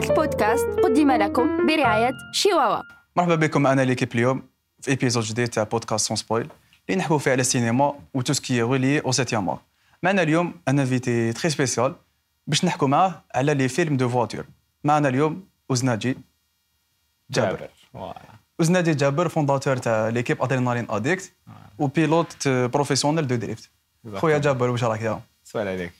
[0.00, 2.82] هذا البودكاست قدم لكم برعاية شيواوا
[3.16, 4.42] مرحبا بكم أنا ليكيب اليوم
[4.80, 6.48] في ايبيزود جديد تاع بودكاست سون سبويل.
[6.88, 9.56] اللي نحكوا فيه على السينما و تو سكي غولي أو سيتيام
[10.02, 11.94] معنا اليوم ان انفيتي تري سبيسيال
[12.46, 14.44] باش نحكوا معاه على لي فيلم دو فواتور
[14.84, 16.16] معنا اليوم أوزناجي
[17.30, 17.68] جابر.
[17.96, 18.20] Voilà.
[18.60, 21.32] أوزناجي جابر فونداتور تاع ليكيب ادرينالين اديكت
[21.78, 23.70] وبيلوت بروفيسيونيل دو دريفت
[24.14, 25.99] خويا جابر واش راك؟ يا سؤال عليك.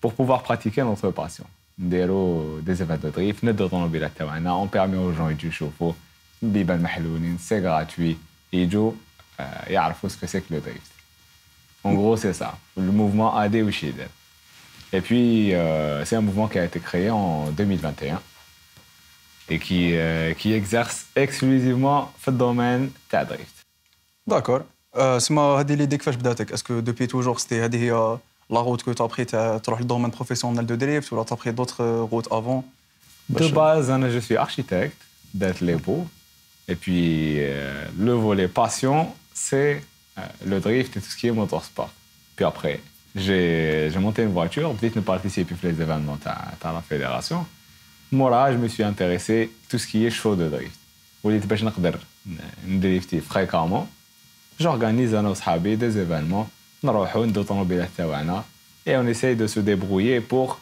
[0.00, 1.44] pour pouvoir pratiquer notre passion.
[1.78, 5.94] des événements de drift, on permet aux gens de chauffer,
[7.38, 8.18] c'est gratuit,
[8.52, 8.96] ils jouent,
[9.38, 10.92] euh, ils savent ce que c'est que le drift.
[11.82, 12.58] En gros, c'est ça.
[12.76, 13.70] Le mouvement AD ou
[14.92, 18.20] Et puis, euh, c'est un mouvement qui a été créé en 2021
[19.48, 23.66] et qui, euh, qui exerce exclusivement dans le domaine de la drift.
[24.26, 24.62] D'accord.
[24.96, 26.18] Euh, c'est ma l'idée que j'ai
[26.52, 27.60] Est-ce que depuis toujours, c'était
[28.49, 31.13] دوبي توجور سيتي هذه هي لا روت كو تابخي تاع تروح للدومين بروفيسيونيل دو دريفت
[31.13, 32.63] ولا تابخي دوطخ روت افون
[33.29, 35.01] De base, Anna, je suis architecte
[35.33, 36.05] d'être l'épaule.
[36.67, 38.97] Et puis, euh, le volet passion,
[39.33, 39.81] c'est
[40.17, 41.91] euh, le drift et tout ce qui est motorsport.
[42.35, 42.81] Puis après,
[43.15, 47.39] j'ai j'ai monté une voiture, peut-être ne participer à les événements à la fédération.
[48.11, 50.79] Moi, là, je me suis intéressé à tout ce qui est show de drift.
[51.23, 51.99] وليت باش نقدر
[52.67, 53.85] ندريفتي fréquemment.
[54.61, 56.47] J'organise انا وصحابي des événements
[56.83, 58.43] نروحوا ندو طوموبيلات تاعنا
[58.87, 60.59] et on essaye de se débrouiller pour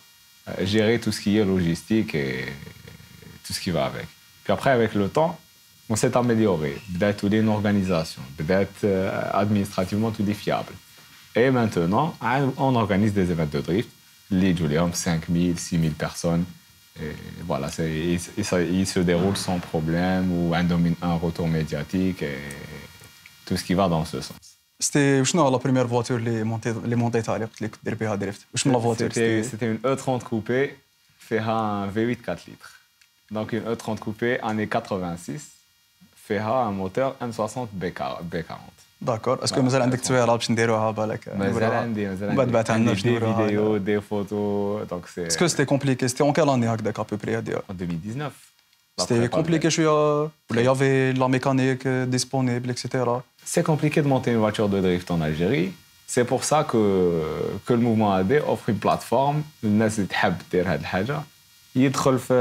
[0.48, 2.46] euh, gérer tout ce qui est logistique et
[3.46, 4.08] tout ce qui va avec.
[4.44, 5.38] Puis après, avec le temps,
[5.90, 6.74] on s'est amélioré.
[6.94, 10.74] Peut-être tout est une organisation, peut-être euh, administrativement tout est fiable.
[11.36, 12.08] Et maintenant,
[12.68, 13.90] on organise des événements de drift.
[14.32, 16.46] Les Julium, 5 000, 6 000 personnes.
[17.02, 17.12] Et
[17.50, 21.48] voilà, c'est- et, et ça- ils se déroulent sans problème ou un, domin- un retour
[21.48, 22.38] médiatique et
[23.46, 24.47] tout ce qui va dans ce sens.
[24.80, 28.42] سيتي شنو لا بروميير فواتور اللي مونتي اللي مونتيتها اللي قلت لك دير بها دريفت
[28.54, 30.70] واش من لا فواتور C'était سيتي c'était une E30 coupée,
[31.30, 32.72] fait un V8 4 litres.
[33.32, 35.52] Donc une E30 coupée, année 86,
[36.28, 38.24] fait un moteur M60 B40.
[38.34, 38.56] B40.
[39.02, 43.02] داكور اسكو مازال عندك تصويره باش نديروها بالك مازال عندي مازال بعد بعثها لنا عندي
[43.02, 43.48] شنو des راها.
[43.48, 44.94] vidéos, des photos.
[44.94, 48.32] Donc c'est اسكو سيتي كومبليكي سيتي اون كال اني هكذاك ابوبري هذه en 2019.
[49.02, 54.32] La سيتي prépa كومبليكي شويه ولا يافي لا ميكانيك ديسپونيبل اكسيتيرا C'est compliqué de monter
[54.32, 55.72] une voiture de drift en Algérie.
[56.08, 56.82] C'est pour ça que,
[57.66, 59.44] que le mouvement AD offre une plateforme.
[59.64, 61.22] الناس اللي تحب دير هذه الحاجة
[61.76, 62.34] يدخل في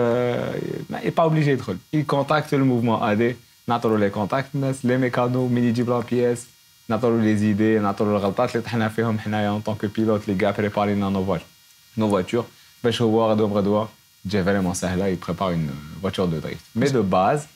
[0.90, 1.76] ما est pas obligé يدخل.
[1.94, 3.34] Il contacte le mouvement AD.
[3.68, 6.46] نعطوا les contacts الناس les mécanos من يجيب لا بياس
[6.88, 10.52] نعطوا les idées نعطوا الغلطات اللي طحنا فيهم حنايا en tant que pilote les gars
[10.52, 12.00] préparés لنا nos voitures.
[12.00, 12.44] nos voitures
[12.84, 13.88] باش هو غدوه
[14.26, 15.70] بغدوه تجي فريمون سهله il prépare une
[16.02, 16.64] voiture de drift.
[16.76, 17.46] Mais de base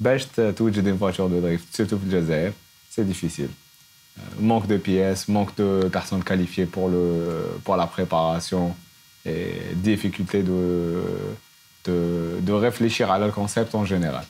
[0.00, 2.52] باش توجد une voiture de drift surtout في الجزائر
[2.96, 3.50] c'est difficile.
[4.18, 5.68] Euh, manque de pièces, manque de
[5.98, 7.04] personnes qualifiées pour, le,
[7.64, 8.64] pour la préparation
[9.26, 9.42] et
[9.90, 10.60] difficulté de,
[11.86, 11.96] de,
[12.48, 14.24] de réfléchir à le concept en général.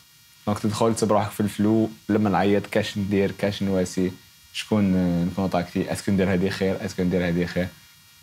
[0.47, 4.13] Donc تدخل تبرح في الفلو لما نعيط كاش ندير كاش نواسي
[4.53, 4.85] شكون
[5.25, 7.69] نكونتاكتي اسكو ندير هذه خير اسكو ندير هذه خير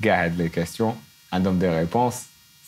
[0.03, 0.95] كاع هاد لي كيستيون
[1.33, 2.23] عندهم دي ريبونس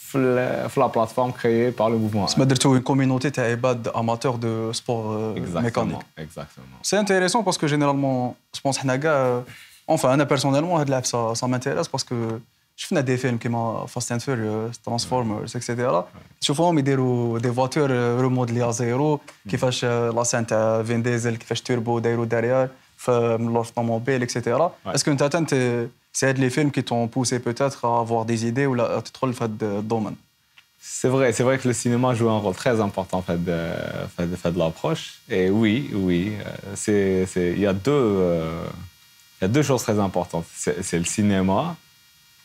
[0.08, 3.88] في ال- في لا بلاتفورم créée par le mouvement تسمى درتو اون كوميونيتي تاع عباد
[3.88, 6.84] اماتور دو سبور ميكانيك Exactement, exactement.
[6.84, 9.42] سي انتيريسون باسكو جينيرالمون جوبونس حنا كاع
[9.90, 12.16] اونفا انا بيرسونيلمون هاد اللعب سا سا مانتيريس باسكو
[12.76, 16.08] شفنا دي فيلم كيما فاست اند فيريوس ترانسفورمرز اكسيتيرا
[16.42, 17.92] تشوفوهم يديروا دي فواتور
[18.22, 19.20] ريمودلي زيرو
[19.50, 22.70] كيفاش لا سان تاع فين ديزل كيفاش توربو دايرو داريير
[23.07, 24.57] l'offre mobile, etc.
[24.93, 25.45] Est-ce que tu attends
[26.11, 29.35] c'est les films qui t'ont poussé peut-être à avoir des idées ou à te trouver
[29.61, 30.17] le domaine
[30.81, 33.59] c'est vrai, c'est vrai que le cinéma joue un rôle très important fait de,
[34.17, 35.19] fait de, fait de l'approche.
[35.29, 36.33] Et oui, oui,
[36.89, 38.65] euh, il y a deux, euh,
[39.43, 40.47] y a deux choses très importantes.
[40.55, 41.77] C'est, le cinéma,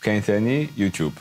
[0.02, 1.14] Kintani, YouTube.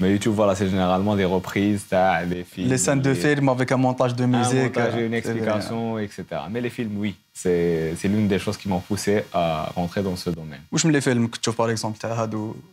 [0.00, 2.68] Mais YouTube, voilà, c'est généralement des reprises, as des films.
[2.68, 4.54] Les scènes de films avec un montage de musique.
[4.54, 6.24] Un montage et euh, une explication, etc.
[6.50, 7.14] Mais les films, oui.
[7.32, 10.60] C'est l'une des choses qui m'ont poussé à rentrer dans ce domaine.
[10.72, 11.98] Où je me les films que par exemple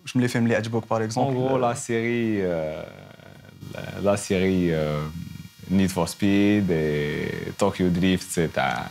[0.05, 2.81] Je me les films, les Hatchbook, par exemple En gros, la série, euh,
[4.01, 5.05] la, série euh,
[5.69, 8.85] Need for Speed et Tokyo Drift, c'est un...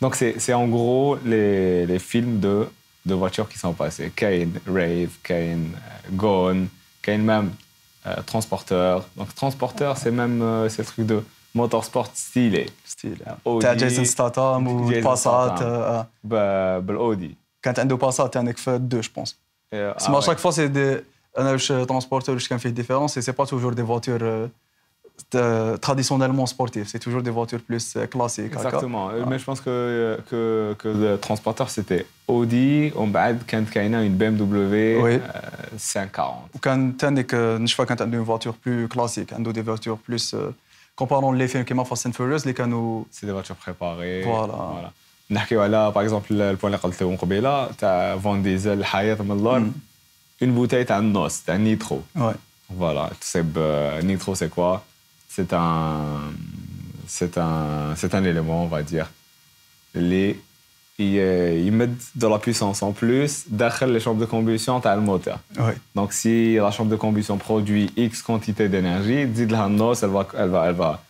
[0.00, 2.66] Donc, c'est en gros les, les films de,
[3.06, 4.12] de voitures qui sont passées.
[4.14, 5.70] Kane, Rave, Kane,
[6.12, 6.68] Gone
[7.07, 7.49] même
[8.05, 8.95] euh, transporteur.
[9.17, 11.17] Donc transporteur, c'est même euh, ces trucs de
[11.55, 12.65] motorsport stylé.
[12.85, 13.61] ستيل Audi.
[13.61, 15.61] تاع جيسون ستاتام Jason وباسات Statham.
[15.63, 16.07] آه.
[16.23, 17.35] ب- بالاودي.
[17.63, 19.37] كانت عنده باسات عندك في دو جو بونس
[19.73, 20.97] آه، تسمى آه، شاك فوا سي دي
[21.37, 24.49] انا واش ترونسبورتور واش كان فيه ديفيرونس سي با توجور دي فواتور
[25.87, 28.69] traditionnellement sportives c'est toujours des voitures plus euh, classiques هكا.
[28.69, 29.09] Exactement.
[29.09, 32.91] Euh, Mais je pense que, que, que le transporteur, c'était Audi.
[32.95, 35.19] On بعد كانت كاينه une BMW Oui.
[35.19, 36.49] euh, 540.
[36.55, 40.37] وكان تانيك آه، نشفى كانت عنده une voiture plus classique عنده des voitures plus euh,
[41.03, 44.23] comparant les films كيما Fast and Furious اللي كانوا C'est des voitures préparées.
[44.25, 44.53] Voilà.
[44.53, 44.91] voilà.
[45.31, 49.57] نحكيو على باغ اكزومبل البوان اللي قلت لهم قبيله تاع فون ديزل الحياه من اللور
[50.41, 52.35] اون بوتاي تاع النوس تاع نيترو ouais.
[52.81, 54.81] Voilà, تصيب euh, nitro c'est quoi
[55.34, 56.20] c'est un,
[57.08, 59.10] c'est un, c'est un élément, on va dire.
[59.94, 60.40] Les,
[60.98, 63.44] ils, ils, mettent de la puissance en plus.
[63.48, 65.40] Derrière les chambres de combustion, tu as le moteur.
[65.94, 70.48] Donc, si la chambre de combustion produit X quantité d'énergie, dit la elle va, elle,
[70.48, 71.02] va, elle, va,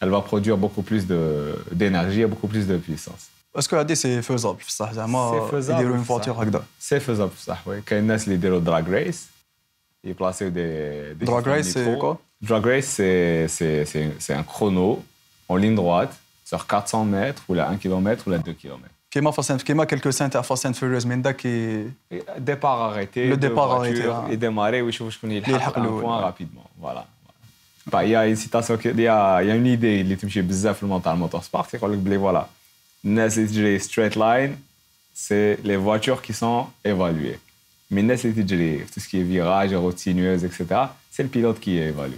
[0.00, 3.30] elle va produire beaucoup plus de, d'énergie et beaucoup plus de puissance.
[3.56, 4.58] Est-ce que l'AD c'est C'est faisable.
[4.66, 5.10] C'est faisable.
[5.42, 5.94] C'est faisable.
[5.98, 6.64] C'est faisable.
[6.78, 7.00] C'est faisable.
[7.00, 7.34] C'est faisable.
[7.38, 7.82] C'est faisable.
[7.88, 8.32] C'est faisable.
[8.46, 9.18] C'est faisable.
[9.18, 9.31] C'est.
[10.04, 11.14] Il plaçait des.
[11.14, 12.18] des Drag Race, c'est quoi?
[12.40, 15.02] Drag Race, c'est un chrono
[15.48, 16.14] en ligne droite
[16.44, 18.80] sur 400 mètres, ou la 1 km, ou la 2 km.
[19.10, 21.48] Kema, quelques scènes à Fast and Furious, Menda qui.
[21.48, 23.28] Euh, départ arrêté.
[23.28, 24.04] Le départ arrêté.
[24.10, 24.24] Ah.
[24.30, 25.58] Et démarrer, oui, je pense qu'on est un
[26.00, 26.64] point rapidement.
[26.78, 27.06] Voilà.
[27.90, 30.82] Bah, il y a une citation, il y a une idée, il est touché bzzaf
[30.82, 32.48] le mental motorsport, c'est qu'on le voilà.
[33.04, 34.56] Nas straight line,
[35.12, 37.38] c'est les voitures qui sont évaluées.
[37.92, 40.64] Mais tout ce qui est virage, rotineuse, etc.,
[41.10, 42.16] c'est le pilote qui est évalué.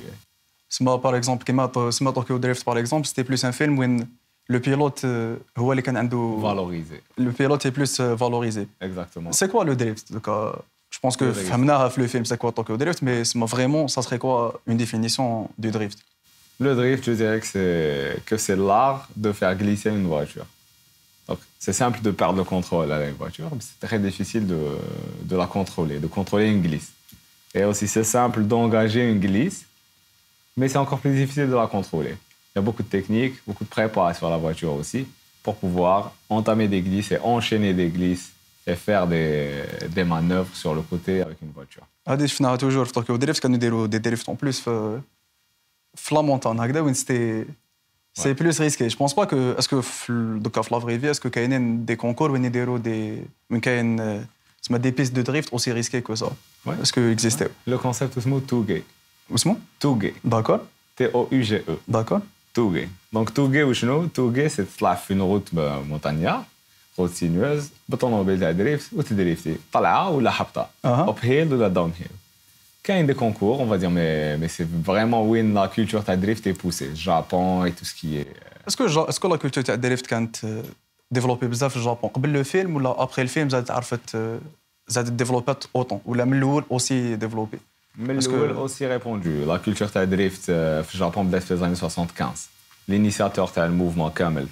[1.03, 4.05] Par exemple, euh, Tokyo Drift, par exemple, c'était plus un film où
[4.47, 7.03] le pilote euh, valorisé.
[7.19, 8.69] Le pilote est plus euh, valorisé.
[8.81, 9.33] Exactement.
[9.33, 10.13] C'est quoi le drift?
[10.91, 14.19] Je pense que Famna a le film, c'est quoi Tokyo Drift, mais vraiment, ça serait
[14.19, 15.99] quoi une définition du drift?
[16.61, 20.47] Le drift, je dirais que c'est l'art de faire glisser une voiture
[21.64, 24.60] Donc, c'est simple de perdre le contrôle à une voiture, mais c'est très difficile de,
[25.32, 26.92] de la contrôler, de contrôler une glisse.
[27.58, 29.60] Et aussi, c'est simple d'engager une glisse,
[30.58, 32.16] mais c'est encore plus difficile de la contrôler.
[32.50, 35.02] Il y a beaucoup de techniques, beaucoup de préparation sur la voiture aussi,
[35.46, 36.00] pour pouvoir
[36.38, 38.28] entamer des glisses et enchaîner des glisses
[38.68, 39.64] et faire des,
[39.98, 41.86] des manœuvres sur le côté avec une voiture.
[42.08, 45.02] هذه شفناها توجور في طوكيو دريفت كانوا يديروا دي دريفت اون بلوس في
[45.96, 47.46] في لا مونتان هكذا وين سيتي
[48.14, 51.12] سي بلوس ريسكي جو بونس با كو اسكو في ال- دوكا في لا فري في
[51.12, 53.22] اسكو كاينين دي كونكور وين يديروا دي
[53.52, 54.26] وين كاين آه،
[54.64, 56.32] تسمى دي بيست دو دريفت اوسي ريسكي كو سا
[56.68, 56.70] Ouais.
[56.82, 58.84] اسكو اكزيستيو Le concept اسمه توغي
[59.30, 60.60] واسمو توغي داكور
[61.02, 62.22] T-O-U-G-E داكور
[62.54, 66.44] توغي دونك توغي وشنو توغي سي تطلع في اون روت مونتانيا
[67.00, 71.10] روت سينيوز بالطوموبيل تاع دريفت وتدريفتي طلعه ولا هبطه أها.
[71.10, 72.10] اب هيل ولا داون هيل
[72.85, 75.69] quand il y a des concours, on va dire, mais, mais c'est vraiment où la
[75.69, 76.91] culture de drift est poussée.
[76.95, 78.29] Japon et tout ce qui est.
[78.29, 80.63] Euh, est-ce que, est que la culture de drift est euh,
[81.11, 83.71] développée beaucoup au Japon le film ou après le film, vous avez
[84.15, 84.39] euh,
[85.11, 87.59] développé autant Ou la Meloul aussi développée?
[87.97, 88.55] Meloul que...
[88.59, 89.45] aussi répondu.
[89.47, 92.49] La culture de drift au Japon date des années 75.
[92.87, 94.47] L'initiateur du mouvement Kamel,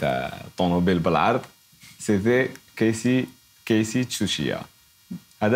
[0.57, 1.43] Tonobel Balard,
[1.99, 3.29] c'était Casey,
[3.63, 4.63] Casey Tsuchiya.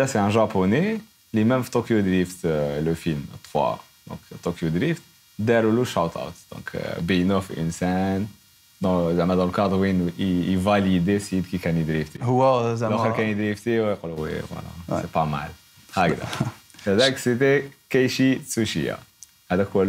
[0.05, 0.99] C'est un japonais
[1.34, 2.46] اللي ميم في طوكيو دريفت
[2.86, 5.02] لو فيلم 3 دونك طوكيو دريفت
[5.38, 8.26] داروا له شوت اوت دونك بينوه في انسان
[8.80, 13.30] دون- زعما دون الكادر وين ي- يفاليدي السيد كي كان يدريفتي هو الاخر كان زعما
[13.30, 15.50] يدريفتي ويقول وي فوالا سي با مال
[15.94, 16.26] هكذا
[16.86, 18.98] هذاك سيتي كيشي تسوشيا
[19.52, 19.82] هذاك هو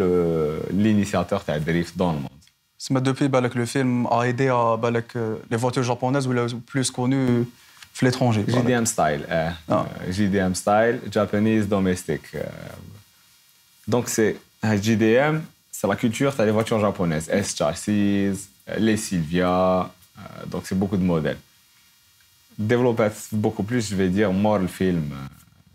[0.72, 2.30] لينيسياتور تاع الدريفت دون الموند
[2.78, 7.46] سما دوبي بالك لو فيلم ا ايدي ا بالك لي فواتور جابونيز ولا بلوس كونو
[8.05, 8.45] l'étranger.
[8.47, 9.27] JDM style.
[9.31, 9.87] Euh, ah.
[10.07, 12.23] Euh, JDM style, Japanese domestic.
[12.35, 12.43] Euh.
[13.87, 15.41] Donc c'est euh, JDM,
[15.71, 17.29] c'est la culture, c'est les voitures japonaises.
[17.31, 19.91] S-Chassis, les Silvia.
[20.47, 21.39] Donc c'est beaucoup de modèles.
[22.59, 25.15] Développer beaucoup plus, je vais dire, more le film.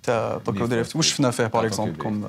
[0.02, 2.28] T'as pas faire par exemple comme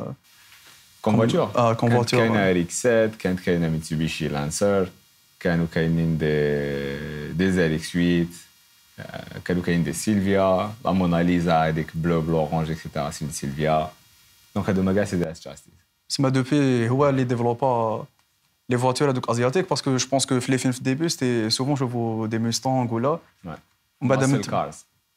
[1.02, 1.50] comme voiture?
[1.54, 2.18] Ah, comme voiture.
[2.18, 2.54] Quand ouais.
[2.54, 4.84] RX7, quand il y a Mitsubishi Lancer,
[5.38, 6.06] quand il y a
[7.34, 8.26] des RX8.
[8.98, 9.02] Euh,
[9.44, 12.90] Caducaine de Silvia, la Mona Lisa avec bleu, bleu, orange, etc.
[13.10, 13.92] C'est une Sylvia.
[14.54, 15.64] Donc, Adomaga, c'est de la justice.
[16.06, 18.06] Sima Depé, ouais, les développeurs,
[18.68, 21.84] les voitures asiatiques, parce que je pense que les films de début, c'était souvent je
[21.84, 23.18] vois des Mustangs ou là.
[23.44, 23.54] Ouais.
[24.00, 24.74] Muscle cars.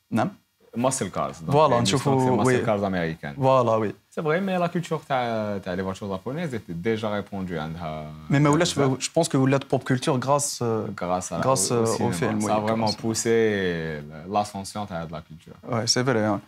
[0.09, 0.31] Non?
[0.76, 2.66] ماسل كارز Voilà, نشوفوا- ماسل oui.
[2.66, 7.14] كارز امريكان فوالا وي سي فري مي لا كولتور تاع تاع لي فواتور جابونيز ديجا
[7.14, 10.64] ريبوندو عندها مي ما ولاش جو بونس كو ولات بوب كولتور غراس
[11.00, 12.12] grâce, à, Grâce, au, euh, au au cinéma.
[12.12, 12.96] film, Ça oui, a vraiment grâce.
[13.02, 13.34] poussé
[14.34, 15.56] l'ascension de la culture.
[15.72, 16.24] Ouais, c'est vrai.
[16.30, 16.40] hein.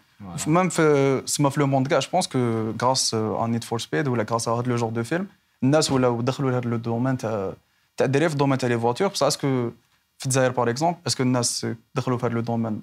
[0.46, 4.08] Même في سما في لو موند كاع جو بونس كو غراس ان نيد فور سبيد
[4.08, 5.26] ولا غراس هاد لو جور دو فيلم
[5.62, 7.52] الناس ولاو دخلوا لهاد لو دومين تاع
[7.96, 9.70] تاع الدراري في الدومين تاع لي فواتور بصح اسكو
[10.18, 12.82] في الجزائر باغ اكزومبل اسكو الناس دخلوا في هاد لو دومين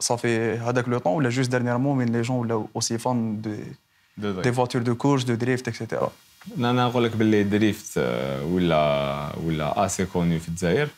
[0.00, 3.56] صافي هذاك لو طون ولا جوست ديرنييرمون من لي جون ولاو اوسي فان دي
[4.42, 6.10] دي فواتور دو كورس دو دريفت اكسيتيرا
[6.58, 7.98] انا نقول لك باللي دريفت
[8.44, 10.88] ولا ولا اسي كوني في الجزائر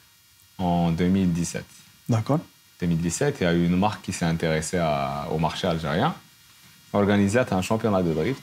[0.61, 1.63] en 2017
[2.11, 2.39] D'accord.
[2.81, 6.15] 2017, il y a eu une marque qui s'est intéressée à- au marché algérien,
[6.93, 8.43] a organisé un championnat de drift,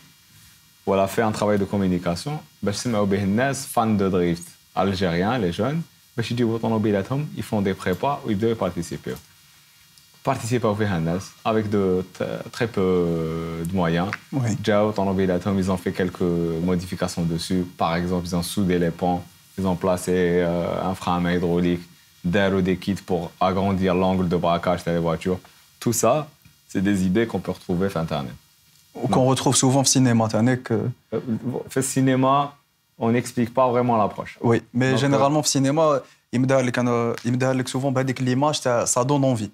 [0.85, 2.37] où elle a fait un travail de communication.
[2.63, 4.47] باش يسمعوا به الناس fans de drift
[4.79, 5.81] algériens, les jeunes,
[6.17, 9.15] باش يجيبوا طوموبيلاتهم, ils font des prépas où ils devaient participer.
[10.22, 12.04] participer au Fihandas avec de
[12.52, 14.08] très peu euh, de moyens.
[14.32, 14.50] Oui.
[14.62, 17.66] Jao, ton ils ont fait quelques modifications dessus.
[17.76, 19.22] Par exemple, ils ont soudé les ponts,
[19.58, 21.82] ils ont placé euh, un frein à main hydraulique,
[22.24, 25.38] des kits pour agrandir l'angle de braquage des voitures.
[25.78, 26.28] Tout ça,
[26.68, 28.34] c'est des idées qu'on peut retrouver sur Internet.
[28.94, 30.28] Ou qu'on retrouve souvent au cinéma.
[30.62, 30.74] Que...
[31.14, 31.20] Euh,
[31.74, 32.54] au cinéma,
[32.98, 34.38] on n'explique pas vraiment l'approche.
[34.42, 36.00] Oui, mais généralement au cinéma,
[36.32, 39.50] il me donne souvent bah, que l'image, ça donne envie.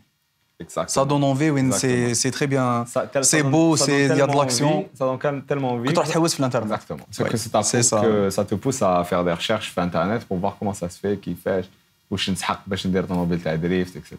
[0.60, 0.88] Exactement.
[0.98, 2.14] Ça donne envie, oui, c'est Exactement.
[2.22, 2.86] c'est très bien.
[2.94, 4.78] Ça- tel- ça C'est donne- beau, ça c'est donne il y a de tellement l'action.
[4.78, 5.88] envie, Ça donne quand même tellement envie.
[5.90, 6.72] Que tu تحوس في الانترنت.
[6.74, 7.06] Exactement.
[7.12, 8.02] C'est Ouais, que c'est un c'est coup ça.
[8.02, 11.00] que ça te pousse à faire des recherches sur Internet pour voir comment ça se
[11.00, 11.66] fait, qui fait,
[12.12, 14.12] واش نسحق باش ندير طوموبيل تاع دريفت, etc.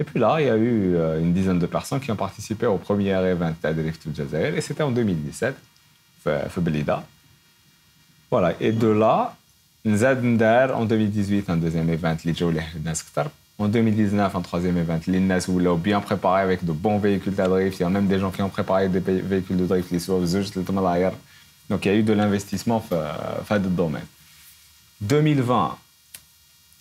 [0.00, 2.66] Et puis là, il y a eu euh, une dizaine de personnes qui ont participé
[2.66, 5.54] au premier event تاع دريفت في الجزائر, et c'était en 2017,
[6.24, 7.00] في في بليده.
[8.32, 9.32] Voilà, et de là,
[9.86, 13.28] نزاد ندار en 2018 un deuxième event اللي جاو ليه الناس كثر.
[13.59, 14.99] en 2019 en troisième event.
[15.07, 17.79] L'INNES vous l'a bien préparé avec de bons véhicules de drift.
[17.79, 20.25] Il y a même des gens qui ont préparé des véhicules de drift, les suivent
[20.25, 21.13] juste le derrière.
[21.69, 22.83] Donc il y a eu de l'investissement
[23.45, 24.05] fait de domaine.
[25.01, 25.77] 2020,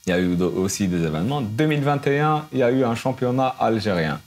[0.06, 1.40] il y a eu aussi des événements.
[1.40, 4.20] 2021, il y a eu un championnat algérien,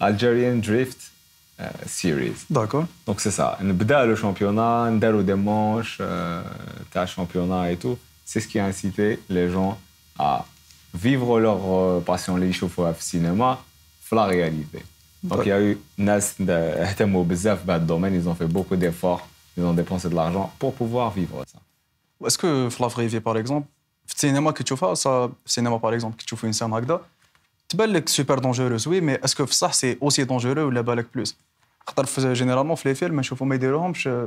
[0.00, 1.12] Algerian Drift
[1.60, 2.34] euh, Series.
[2.50, 2.86] D'accord.
[3.06, 3.58] Donc c'est ça.
[3.62, 6.42] Nbda le championnat, Ndalo des manches, euh,
[6.92, 7.96] ta championnat et tout.
[8.24, 9.78] C'est ce qui a incité les gens
[10.18, 10.46] à
[10.94, 13.60] vivre leur euh, passion, les chauffeurs au cinéma,
[14.12, 14.82] la réalité.
[15.22, 16.54] Donc il y a eu Nas, dans
[16.98, 21.10] le bah, domaine, ils ont fait beaucoup d'efforts, ils ont dépensé de l'argent pour pouvoir
[21.10, 21.58] vivre ça.
[22.26, 23.66] Est-ce que la vraie par exemple,
[24.08, 27.00] le cinéma que tu fais, ça, cinéma par exemple, que tu fais une scène comme
[27.68, 31.36] tu super dangereux, oui, mais est-ce que ça c'est aussi dangereux ou la balles plus?
[32.32, 33.48] Généralement, les films, je trouve,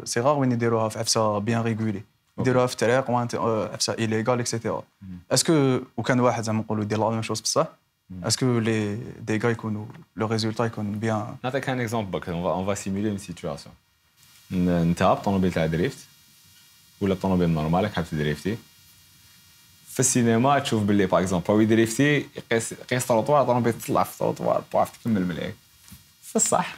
[0.03, 2.03] c'est rare où ils font ça bien régulé.
[2.39, 3.35] يديروها في الطريق وانت
[3.73, 4.83] عفسه ايليغال اكسيتيرا
[5.31, 7.67] اسكو وكان واحد زعما نقولوا يدير لا ميم شوز بصح
[8.23, 12.53] اسكو لي دي غا يكونوا لو ريزولتا يكون بيان نعطيك un exemple برك, on va,
[12.59, 13.69] on va simuler une situation.
[14.51, 15.97] ن- انت بطوموبيل تاع دريفت
[17.01, 18.57] ولا بطوموبيل نورمال حاب تدريفتي
[19.89, 24.63] في السينما تشوف باللي باغ اكزومبل هو يدريفتي يقيس يقيس طروطوار طوموبيل تطلع في طروطوار
[24.73, 25.55] باف تكمل مليك
[26.23, 26.75] في الصح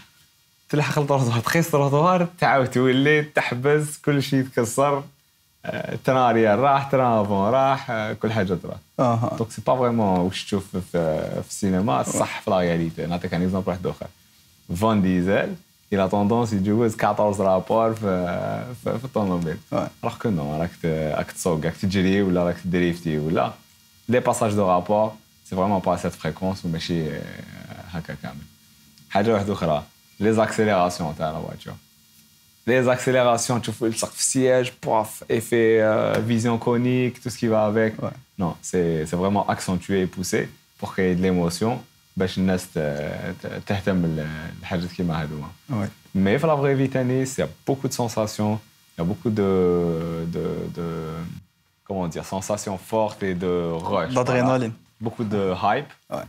[0.69, 5.03] تلحق الطروطوار تقيس طروطوار تعاود تولي تحبس كل شيء يتكسر
[5.65, 9.35] آه، تران ريال راح تران افون راح كل حاجة تروح أها.
[9.37, 10.81] دونك سي با فريمون واش تشوف في,
[11.43, 13.05] في السينما؟ صح في لا رياليتي.
[13.05, 14.07] نعطيك ان اكزومبل واحد آخر.
[14.75, 15.55] فان ديزل
[15.93, 19.57] a tendance يجوز 14 رابور في في, في الطوموبيل
[20.05, 23.51] que non راك راك تسوق راك تجري ولا راك تدريفتي ولا.
[24.09, 25.11] لي باساج دو رابور
[25.45, 27.09] سي فريمون با سيت فريكونس وماشي
[27.91, 28.35] هكا كامل.
[29.09, 29.83] حاجة واحدة أخرى.
[30.19, 31.73] لي زاكسيليراسيون تاع لا فواتور
[32.68, 37.46] les accélérations, tu fais le sac siège, pof, effet euh, vision conique, tout ce qui
[37.54, 37.92] va avec.
[38.02, 38.16] Ouais.
[38.42, 40.40] Non, c'est c'est vraiment accentué et poussé
[40.78, 41.74] pour créer de l'émotion
[42.16, 42.78] باش الناس ت-
[43.42, 45.48] ت- تهتم بالحاجات كيما هذوما.
[45.70, 48.60] وي Mais pour la vraie vie tennis, il y a beaucoup de sensations,
[48.96, 49.50] il y a beaucoup de,
[50.34, 50.44] de,
[50.76, 51.16] de-
[51.86, 53.52] comment dire, sensations fortes et de
[53.90, 54.12] rush.
[54.14, 54.74] D'adrénaline.
[54.76, 55.00] voilà.
[55.04, 55.90] Beaucoup de hype.
[56.14, 56.28] Ouais.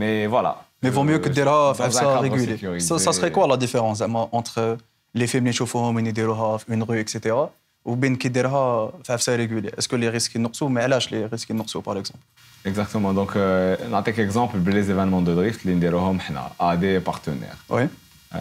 [0.00, 0.52] Mais voilà.
[0.82, 2.86] Mais vaut mieux que ديرها في Dans un عفسه cadre ريغولي sécurisé.
[2.88, 4.78] ça, ça serait quoi la différence زعما entre
[5.18, 7.50] les films اللي نشوفوهم وين يديروها في اون رو اكسيتيرا
[7.84, 11.80] وبين كي ديرها في عفسه ريغولي اسكو لي ريسك ينقصوا ما علاش لي ريسك ينقصوا
[11.80, 12.22] باغ اكزومبل
[12.66, 13.12] Exactement.
[13.20, 17.70] Donc, euh, نعطيك exemple les événements de drift اللي نديروهم حنا à des partenaires.
[17.70, 17.88] وي
[18.34, 18.38] Euh,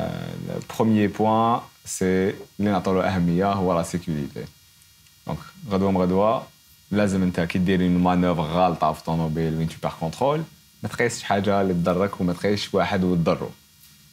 [0.47, 4.45] le premier point, c'est اللي نعطولو أهمية هو la sécurité.
[5.29, 5.37] Donc,
[5.69, 6.43] غدوة مغدوة
[6.91, 10.39] لازم انت كي دير une manœuvre غالطة في طوموبيل وين tu perds contrôle
[10.83, 13.49] ما تقيسش حاجة اللي تضرك وما تقيسش واحد وتضرو.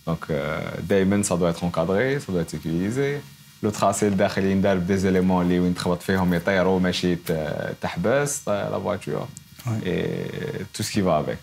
[0.08, 3.20] Donc, euh, دايما ça doit être encadré, ça doit être sécurisé.
[3.62, 8.78] لو تراسي الداخلي يندار بدي زيليمون اللي وين تخبط فيهم يطيروا ماشي ت- تحبس لا
[8.80, 9.28] فواتور
[9.66, 11.38] et tout ce qui va avec.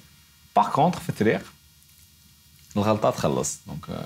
[0.60, 1.41] Par contre, في الطريق
[2.77, 4.00] الغلطة تخلص دونك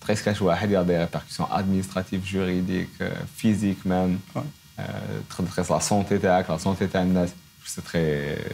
[0.00, 2.88] تقيس كاش واحد يا دي ريبركسيون ادمينستراتيف جوريديك
[3.36, 4.40] فيزيك ميم Ouais.
[5.30, 7.28] تقدر تقيس لا سونتي تاعك لا سونتي تاع الناس
[7.66, 8.06] c'est très,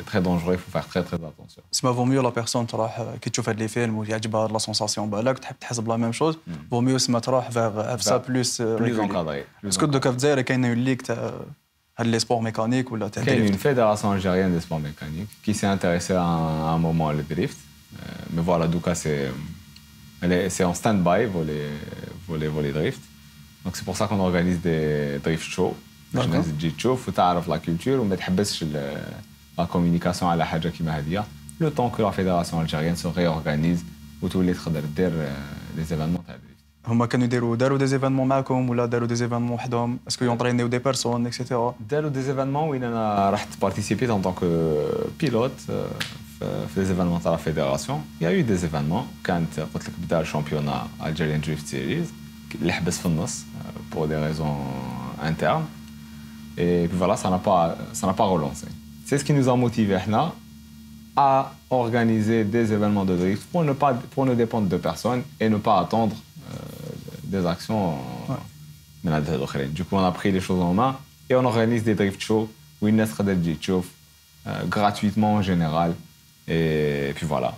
[0.07, 1.63] très dangereux, il faut faire très très attention.
[1.73, 5.11] سما فو ميو لا بيرسون تروح كي تشوف هاد لي فيلم ويعجبها هاد لا سونساسيون
[5.11, 6.39] بالك تحب تحسب لا ميم شوز
[6.71, 9.43] فو ميو سما تروح فيغ سا بلوس Plus encadré.
[9.61, 11.33] plus باسكو دوكا في الجزائر كاين اون ليك تاع
[11.99, 14.81] هاد لي سبور ميكانيك ولا تاع Il y a une دريفت fédération algérienne des sports
[14.81, 17.59] mécaniques qui s'est intéressée à un, à un moment au drift.
[17.59, 18.03] Euh,
[18.35, 19.21] mais voilà, Douka, c'est
[20.23, 21.65] elle est- c'est en stand-by, voler,
[22.29, 23.03] voler, voler drift.
[23.65, 24.83] Donc c'est pour ça qu'on organise des
[25.27, 25.75] drift shows.
[26.15, 26.29] باش D'accord.
[26.29, 31.25] الناس تجي تشوف وتعرف لا كولتور وما تحبسش لا كوميونيكاسيون على حاجه كيما هذه
[31.61, 33.85] لو طون كو لا فيدراسيون الجيريان سو ريورغانيز
[34.23, 35.11] وتولي تقدر دير
[35.77, 36.53] لي زيفينمون تاع دريفت
[36.87, 40.79] هما كانوا يديروا داروا دي زيفينمون معاكم ولا داروا دي زيفينمون وحدهم اسكو يونطرينيو دي
[40.79, 44.37] بيرسون اكسيتيرا داروا دي زيفينمون وين انا رحت بارتيسيبيت ان طونك
[45.21, 45.53] بيلوت
[46.41, 50.87] في لي زيفينمون تاع لا فيدراسيون يا يو دي زيفينمون كانت قلت لك بدا الشامبيونا
[51.07, 52.13] الجيريان دريفت سيريز
[52.55, 53.45] اللي حبس في النص
[53.93, 54.67] بور دي ريزون
[55.23, 55.65] انترن
[56.58, 58.66] Et puis voilà, ça n'a pas, ça pas relancé.
[59.06, 59.98] C'est ce qui nous a motivés
[61.16, 65.50] à organiser des événements de drift pour ne, pas, pour ne dépendre de personne et
[65.50, 66.16] ne pas attendre
[66.52, 66.58] euh,
[67.24, 67.96] des actions.
[68.30, 68.36] Ouais.
[69.70, 70.98] Du coup, on a pris les choses en main
[71.30, 72.50] et on organise des drift shows,
[72.84, 75.96] euh, gratuitement en général.
[76.48, 77.56] Et puis voilà.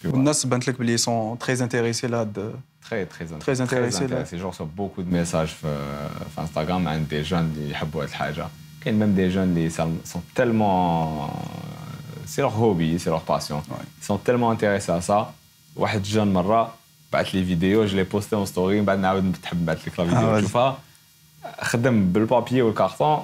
[0.00, 0.14] Puis voilà.
[0.14, 2.54] والناس بانت لك بلي سون تري انتريسي لهاد
[2.90, 4.18] Très, très, int- Très intéressé, là.
[4.42, 8.46] Je reçois beaucoup de messages sur Instagram عند des jeunes qui يحبوا هاد الحاجة.
[8.84, 9.70] كاين même des jeunes qui
[10.12, 11.30] sont tellement...
[12.26, 13.56] C'est leur hobby, c'est leur passion.
[13.70, 13.86] Ouais.
[14.00, 15.32] Ils sont tellement intéressés à ça.
[15.76, 16.74] واحد jeune مرة
[17.12, 20.04] بعث لي فيديو je l'ai posté en story من بعد نعاود تحب نبعث لك لا
[20.06, 20.40] Ah, فيديو vas-y.
[20.40, 20.78] تشوفها
[21.60, 23.18] خدم بالبابيي والكارتون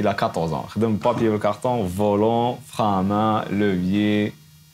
[0.00, 0.68] il a 14 ans.
[0.68, 3.44] خدم بالبابيي والكارتون volant, frein à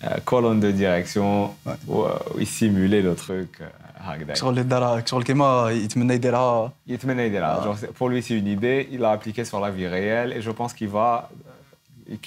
[0.02, 1.88] main, levier, euh, colonne de direction Ouais.
[1.88, 3.49] و- ويسيمولي لو تروك
[3.97, 8.38] هكذا شغل اللي دارها شغل كيما يتمنى يديرها يتمنى يديرها Genre, c'est- pour lui c'est
[8.38, 11.28] une idée il l'a appliqué sur la vie réelle et je pense qu'il va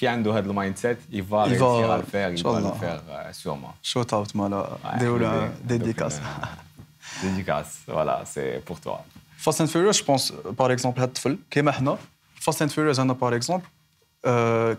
[0.00, 2.42] qui عنده هذا المايند سيت il va Il va- réussir à le faire il إن
[2.42, 2.80] va شاء le الله.
[2.80, 7.92] faire euh, sûrement شوت اوت مالا Ouais, ديروا donc, له euh, ديديكاس donc, euh, dédicace
[7.94, 8.98] voilà c'est pour toi
[9.38, 11.98] فاست اند فيوريوس جو بونس باغ اكزومبل هاد الطفل كيما حنا
[12.40, 13.64] فاست اند فيوريوس انا باغ اكزومبل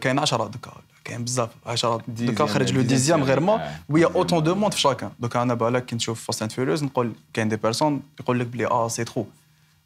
[0.02, 0.72] كاين 10 دوكا
[1.04, 3.82] كاين بزاف 10 دوكا Dixième, خرج لو dixième ديزيام série, غير ما ouais.
[3.90, 7.14] ويا اوتون دو موند في شاكان دوكا انا بالك كي نشوف فاست اند فيوريوس نقول
[7.34, 9.26] كاين دي بيرسون يقول لك بلي اه سي ترو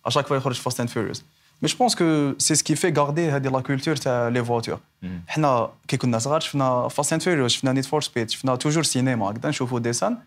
[0.05, 1.23] اشاك فوا يخرج فاست اند فيوريوس
[1.61, 4.79] مي جو بونس كو سي سكي في غاردي هذه لا كولتور تاع لي فواتور
[5.27, 9.31] حنا كي كنا صغار شفنا فاست اند فيوريوس شفنا نيد فور سبيد شفنا توجور سينما
[9.31, 10.17] هكذا نشوفوا ديسان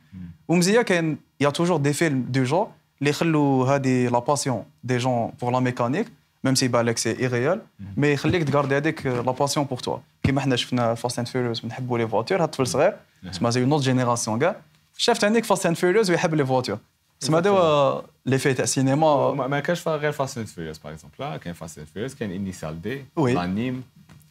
[0.49, 2.67] ومزيان كاين يا توجور دي فيلم دو جون
[2.99, 6.07] اللي يخلوا هذه لا باسيون دي جون بور لا ميكانيك
[6.45, 7.61] ميم سي بالك سي ايريال
[7.97, 11.99] مي يخليك تغاردي هذيك لا باسيون بور توا كيما حنا شفنا فاست اند فيوريوس نحبوا
[11.99, 12.97] لي فواتور هاد الطفل صغير
[13.33, 14.57] تسمى زي نوت جينيراسيون كاع
[14.97, 16.79] شاف تانيك فاست اند فيوريوس ويحب لي فواتور
[17.21, 20.93] تسمى دوا لي في تاع السينما ما ما كانش فيها غير فاست اند فيوريوس باغ
[20.93, 23.19] اكزومبل لا كاين فاست اند فيوريوس كاين انيسيال دي Oui.
[23.19, 23.83] الانيم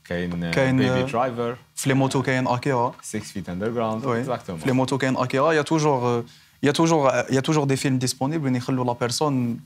[0.06, 4.08] كاين كاين، بيبي آه، درايفر في لي موتو كاين اكيرا 6 فيت اندر جراوند Oui.
[4.08, 6.24] اكزاكتومون في لي موتو كاين اكيرا يا توجور
[6.64, 9.60] يا توجور يا توجور دي فيلم ديسپونيبل وين يخلوا لا بيرسون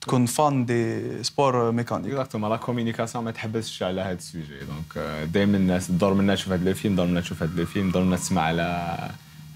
[0.00, 2.10] تكون فان دي سبور ميكانيك.
[2.10, 4.44] اكزاكتومون لا كوميونيكاسيون ما تحبسش على هذا السوجي.
[4.46, 8.16] دونك دائما الناس تدور منا تشوف هذا الفيلم دور منا تشوف هذا الفيلم دور منا
[8.16, 8.98] تسمع على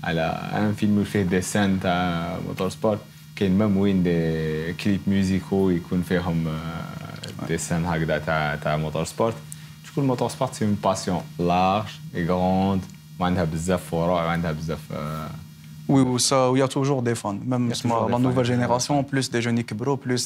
[0.04, 0.20] على
[0.52, 2.98] ان فيلم فيه دي سان تاع موتور سبورت
[3.36, 6.58] كاين ميم وين دي كليب ميوزيكو يكون فيهم
[7.48, 9.34] دي سان هكذا تاع تاع موتور سبورت
[9.84, 12.82] شكون موتور سبورت سي اون باسيون لارج اي غروند
[13.18, 15.30] وعندها بزاف فروع وعندها بزاف آه،
[15.93, 17.39] Oui, ou ça, il y a toujours des fans.
[17.51, 18.95] Même Il y a sma- toujours des la fans, nouvelle il y a toujours génération,
[19.11, 20.25] plus des jeunes qui bro, plus.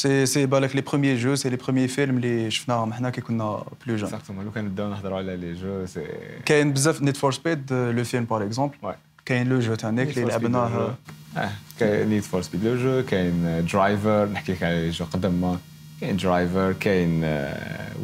[0.00, 3.20] C'est c'est bah, like, les premiers jeux, c'est les premiers films اللي شفناهم حنا كي
[3.20, 4.04] كنا plus jeunes.
[4.04, 6.06] اكزاكتومون لو كان نبداو نهضروا على لي جو سي
[6.44, 8.94] كاين بزاف نيد فور سبيد لو فيلم باغ اكزومبل Ouais.
[9.24, 10.94] كاين لو جو تانيك اللي لعبناه
[11.36, 11.50] اه
[11.80, 15.58] كاين نيد فور سبيد لو جو كاين درايفر نحكي لك على لي جو قدام
[16.00, 17.24] كاين درايفر كاين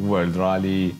[0.01, 0.91] وورلد رالي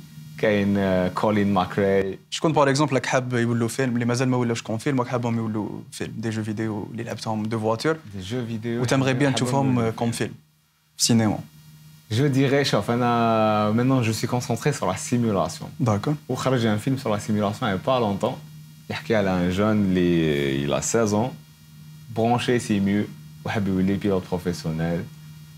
[0.42, 4.78] كاين كولين ماكري شكون باغ اكزومبل راك حاب يولوا فيلم اللي مازال ما ولاوش كون
[4.78, 8.82] فيلم راك حابهم يولوا فيلم دي جو فيديو اللي لعبتهم دو فواتور دي جو فيديو
[8.82, 10.34] وتامغي بيان تشوفهم كوم فيلم
[10.98, 11.40] في السينما
[12.12, 17.04] جو ديري شوف انا maintenant je suis concentré sur la simulation داكور وخرج un film
[17.04, 18.38] sur la simulation il y a pas longtemps
[18.90, 21.32] يحكي على un jeune اللي il a 16 ans
[22.16, 23.08] branché simu
[23.46, 25.04] وحب يولي بيلوت بروفيسيونيل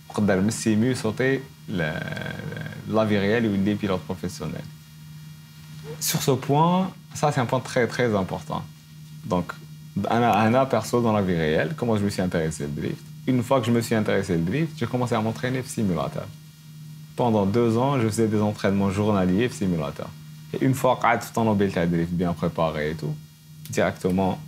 [0.10, 4.62] وقدر من السيمو يصوتي لا في ريال يولي بيلوت بروفيسيونيل
[6.01, 8.63] sur ce point, ça c'est un point très très important.
[9.25, 9.53] Donc,
[10.09, 13.03] Anna, perso, dans la vie réelle, comment je me suis intéressé au drift?
[13.27, 16.27] Une fois que je me suis intéressé au drift, j'ai commencé à m'entraîner simulateur.
[17.17, 20.09] Pendant deux ans, je faisais des entraînements journaliers simulateur.
[20.53, 23.15] Et une fois que tu as drift bien préparé et tout,
[23.71, 24.39] directement,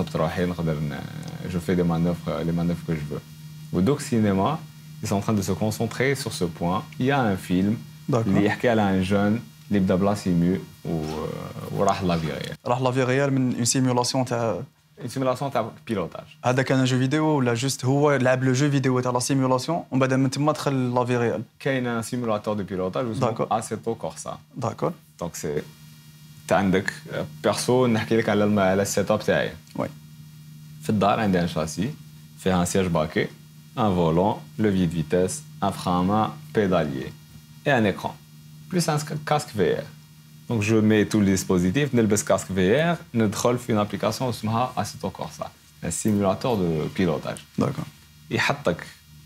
[0.00, 0.98] euh,
[1.48, 3.20] je fais des manœuvres, euh, les manœuvres que je veux.
[3.72, 4.58] Au Doc Cinéma,
[5.02, 6.84] ils sont en train de se concentrer sur ce point.
[6.98, 7.76] Il y a un film,
[8.08, 11.03] il y a un jeune اللي بدا بلا سيمو و...
[11.71, 14.59] وراح لا في ريال راح لا في ريال من اون سيمولاسيون تاع
[15.07, 19.11] سيمولاسيون تاع بيلوتاج هذا كان جو فيديو ولا جوست هو لعب لو جو فيديو تاع
[19.11, 23.05] لا سيمولاسيون ومن بعد من تما دخل لا في ريال كاين ان سيمولاتور دو بيلوتاج
[23.07, 23.51] اسمه D'accord.
[23.51, 25.61] اسيتو كورسا داكور دونك سي
[26.41, 26.93] انت عندك
[27.43, 29.87] بيرسو نحكي لك على الم- على السيت اب تاعي وي
[30.83, 31.93] في الدار عندي ان شاسي
[32.39, 33.23] فيها ان سياج باكي
[33.77, 37.09] ان فولون لوفي دو فيتيس ان فران بيداليer
[37.67, 38.11] et un écran
[38.68, 39.82] plus un casque VR.
[40.48, 44.68] Donc je mets tout le dispositif, le casque VR, je troll une application qui s'appelle
[44.76, 45.50] Assetto Corsa,
[45.82, 47.44] un simulateur de pilotage.
[47.58, 47.84] D'accord.
[48.30, 48.38] Il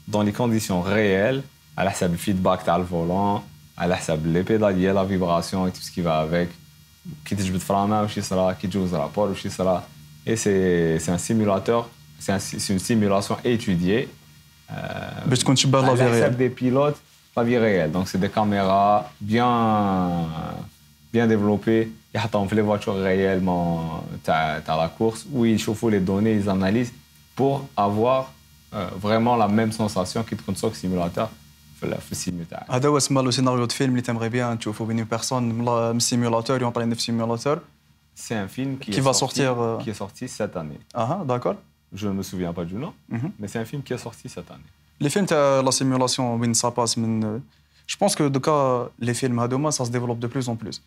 [0.09, 1.43] dans les conditions réelles,
[1.77, 3.45] à la le feedback du volant,
[3.77, 6.51] à la les pédaliers, la vibration et tout ce qui va avec.
[7.25, 9.87] Qui te jette frana, qui sera, qui joue rapport, qui sera.
[10.27, 14.09] Et c'est un simulateur, c'est un, une simulation étudiée.
[14.71, 14.75] Euh,
[15.29, 16.37] Parce qu'on la vie réelle.
[16.37, 17.01] des pilotes
[17.38, 19.52] la vie réelle donc c'est des caméras bien
[21.14, 26.00] bien développées يحطهم في les voitures réellement تاع تاع la course où ils يشوفوا les
[26.00, 26.94] données ils analysent
[27.36, 28.32] pour avoir
[28.74, 31.28] euh, vraiment la même sensation كي تكون تسوق سيمولاتور
[31.80, 34.60] في ال- في السيمو تاعك هذا هو اسمه لو سيناريو دو فيلم اللي تيمغي بيان
[34.60, 37.60] تشوفو بين بيرسون من لا- من السيمولاتور يونطريني في السيمولاتور
[38.18, 40.80] c'est un film qui, Qui est va sorti, sortir, euh, qui est sorti cette année
[40.96, 41.56] اها داكور
[41.96, 43.30] je ne me souviens pas du nom Mhm.
[43.40, 46.71] mais c'est un film qui est sorti cette année Les films, la simulation, oui, ça
[46.71, 46.97] passe.
[46.97, 47.39] Mais, euh,
[47.87, 50.83] je pense que de cas, les films Hadoma, ça se développe de plus en plus.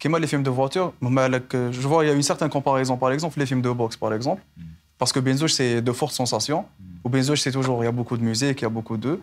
[0.00, 3.10] Comme les films de voiture, euh, je vois, il y a une certaine comparaison, par
[3.10, 4.42] exemple, les films de boxe, par exemple.
[4.56, 4.62] Mm.
[4.98, 6.62] Parce que Benzouch, c'est de fortes sensations.
[6.78, 6.84] Mm.
[7.04, 9.20] Ou Benzouch, c'est toujours, il y a beaucoup de musique, il y a beaucoup d'eux.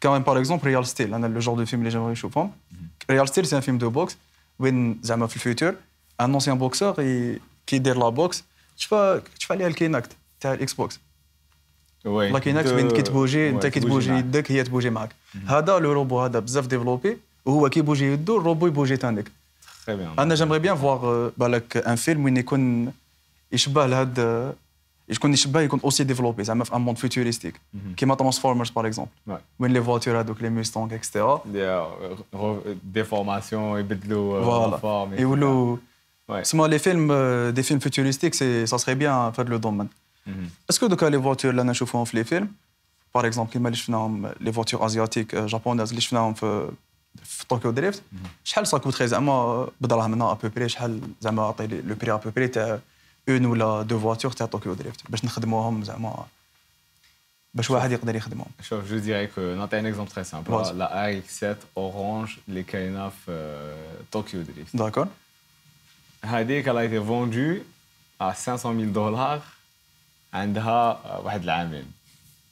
[0.00, 2.40] Quand même, par exemple, Real Steel, hein, le genre de film que j'aimerais chauffer.
[2.40, 2.50] Hein.
[2.72, 3.12] Mm.
[3.12, 4.18] Real Steel, c'est un film de boxe.
[4.58, 5.72] When Zama le futur,
[6.18, 8.44] un ancien boxeur et, qui déroule la boxe,
[8.76, 11.00] tu vas, tu vas aller à l'Kinect, tu à Xbox.
[12.03, 14.23] de- وين كي تبوجي انت ouais, كي تبوجي تبوجي معك.
[14.25, 15.09] يدك هي تبوجي معك
[15.47, 19.25] هذا لو روبو هذا بزاف ديفلوبي وهو كي يبوجي يدو الروبو يبوجي تانيك
[19.85, 22.91] très bien انا جيمري بيان فواغ بالك ان فيلم وين يكون
[23.51, 24.53] يشبه لهاد
[25.09, 27.59] يكون يشبه يكون اوسي ديفلوبي زعما في ان موند فيوتوريستيك
[27.97, 29.33] كيما ترانسفورمرز باغ اكزومبل Ouais.
[29.59, 31.57] وين لي فواتور هذوك لي موستونغ اكسترا des
[32.35, 32.37] euh,
[32.97, 35.21] déformations يبدلوا euh, فوالا forme, etc.
[35.21, 35.77] يولوا
[36.31, 36.41] Ouais.
[36.43, 37.13] سما لي فيلم
[37.49, 39.87] دي فيلم فيوتوريستيك سي سا سري بيان في هذا لو دومين
[40.27, 40.31] Mhm.
[40.69, 42.51] اسكو دوكا لي فواتور اللي انا نشوفهم في لي فيلم
[43.15, 46.71] باغ اكزومبل كيما اللي شفناهم لي فواتور ازياتيك جابونيز اللي شفناهم في
[47.23, 48.03] في طوكيو دريفت
[48.43, 52.79] شحال سا كوتري زعما بدراهمنا ابوبري شحال زعما عطي لي لو بري ابوبري تاع
[53.29, 56.25] اون ولا دو فواتور تاع طوكيو دريفت باش نخدموهم زعما
[57.53, 60.51] باش واحد يقدر يخدمهم Chef, je dirais que, non, t'as un exemple très simple.
[60.51, 60.77] Vas-y.
[60.83, 63.75] La RX-7 orange, les Kainaf euh,
[64.11, 64.75] Tokyo Drift.
[64.75, 65.07] داكور
[66.25, 67.63] هذيك elle a été vendue
[68.19, 69.41] à 500 000 dollars
[70.33, 71.85] عندها واحد العامين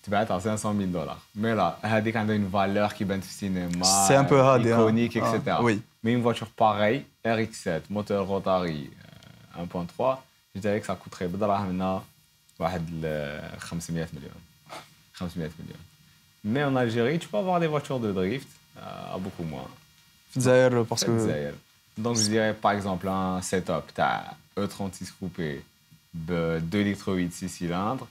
[0.03, 3.83] تبعت على 500 000 دولار مي لا هذيك عندها une valeur qui بانت في السينما
[4.07, 4.69] C'est un peu hard, hein.
[4.69, 5.81] iconique Ah, etc oui.
[6.03, 8.89] mais une voiture pareille RX-7 moteur rotary
[9.57, 10.17] euh, 1.3
[10.55, 12.01] je dirais que ça coûterait بدراهمنا
[12.59, 14.07] واحد ال 500 millions
[15.19, 15.83] 500 millions
[16.45, 19.69] mais en Algérie tu peux avoir des voitures de drift euh, à beaucoup moins
[20.31, 21.53] في الجزائر في باسكو الجزائر.
[21.99, 25.61] Donc je dirais par exemple un setup, tu as E36 coupé, de
[26.27, 28.07] 2 litres 8, 6 cylindres,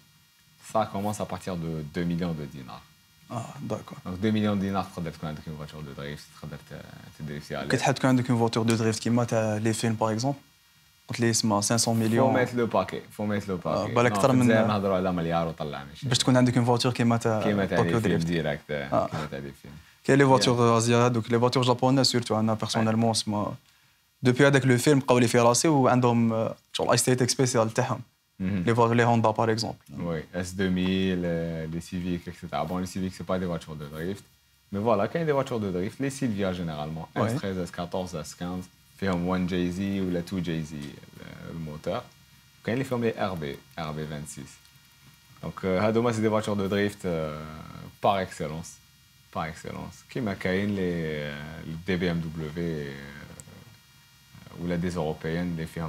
[0.73, 2.83] ça commence à partir de 2 millions de dinars.
[3.31, 6.57] اه داكور Donc 2 millions de dinars, تقدر تكون عندك une voiture de drift, تقدر
[6.71, 6.85] ت-
[7.19, 7.71] تدريفتي عليها.
[7.71, 10.39] كي تحب تكون عندك اون فواتور دو دريفت كيما تاع لي فيلم باغ اكزومبل
[11.09, 13.95] قلت لي اسمها 500 Faut مليون mettre le paquet, faut mettre le paquet.
[13.95, 16.09] بالك Non, أكثر في من- الجزائر نهضروا على مليار وطلع ماشي.
[16.09, 19.07] باش تكون عندك اون فواتور كيما تاع كيما تاع طوكيو لي فيلم دريفت ديريكت آه.
[19.07, 19.75] كيما تاع لي فيلم.
[20.05, 23.55] كاين لي فواتور ازيا هذوك لي فواتور جابونيز سورتو انا بيرسونيلمون سما
[24.23, 28.01] دوبي هذاك لو فيلم بقاو لي في راسي وعندهم شغل ايستيتيك سبيسيال تاعهم
[28.41, 28.43] Mhm.
[28.67, 32.47] لي فواتور لي هوندا باغ اكزومبل Oui, S2000, euh, les Civic, etc.
[32.69, 34.25] Bon, les Civic, c'est pas des voitures de drift.
[34.73, 37.31] Mais voilà, quand il y a des voitures de drift, les Silvia généralement, Ouais.
[37.35, 38.63] S13, S14, S15,
[39.01, 42.03] فيهم 1 JZ ou la 2 JZ, le, le moteur.
[42.65, 43.45] Quand ils font les RB,
[43.79, 44.39] RB26.
[45.43, 47.39] Donc, euh, هادوما, c'est des voitures de drift euh,
[48.03, 48.71] par excellence.
[49.33, 49.97] Par excellence.
[50.11, 51.33] Qui m'a les, euh,
[51.87, 52.93] des BMW euh,
[54.60, 55.84] ou la des européennes, les filles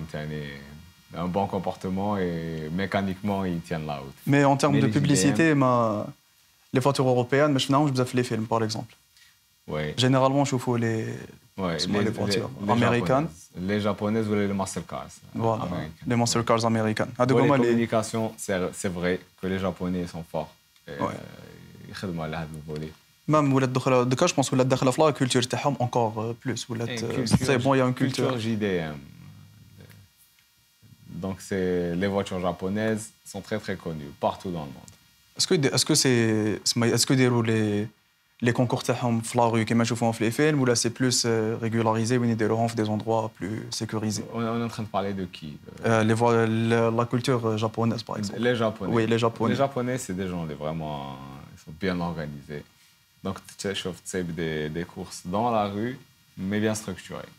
[1.17, 4.15] un bon comportement et mécaniquement ils tiennent la route.
[4.27, 6.07] Mais en termes de publicité, hein.
[6.73, 8.95] les voitures européennes, je je les films par exemple.
[9.97, 11.07] Généralement, je fais les...
[11.59, 13.29] Les, voitures américaines.
[13.61, 15.07] Les japonaises ou les Mastercards.
[15.35, 15.93] Voilà, américaines.
[16.07, 17.11] les Mastercards américaines.
[17.19, 20.51] Ah, Pour les communications, c'est vrai que les Japonais sont forts.
[20.89, 21.09] Et, ouais.
[21.09, 22.93] euh, ils le volet
[23.32, 23.42] الفولي.
[23.42, 27.00] مام ولات دخل دوكا جو بونس ولات داخله في لا كولتور تاعهم اونكور بلوس ولات
[27.26, 28.98] سي بون يا اون culture كولتور JDM.
[31.24, 34.92] Donc c'est les voitures japonaises sont très très connues partout dans le monde.
[35.38, 37.88] اسكو اسكو سي اسكو يديروا لي
[38.46, 41.26] les concours تاعهم في la rue كما نشوفوهم في les films ou là c'est plus
[41.26, 44.88] euh, régularisé وين يديروهم في des endroits plus sécurisés On, on est en train de
[44.98, 48.94] parler de qui De- Euh, les voix- la, la culture japonaise par exemple Les Japonais.
[48.96, 49.52] Oui, les Japonais.
[49.54, 50.98] Les Japonais, c'est des gens les vraiment.
[51.56, 52.64] Ils sont bien organisés.
[53.24, 55.98] Donc, tu sais, tu sais, des, des courses dans la rue,
[56.38, 57.32] mais bien structurées.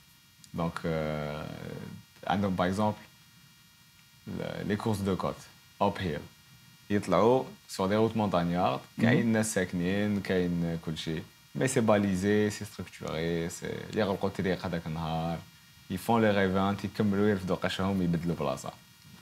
[0.54, 1.42] Donc, euh,
[2.26, 3.00] عندهم, par exemple,
[4.26, 5.42] le- les courses de côte,
[5.80, 6.20] uphill.
[6.90, 11.22] يطلعوا sur des routes montagnardes, كاين ناس ساكنين كاين كل شيء
[11.58, 15.38] mais c'est balisé c'est structuré c'est يغلقوا الطريق هذاك النهار
[15.90, 18.72] ils font les rêvants يكملوا يرفدوا قشهم يبدلوا بلاصه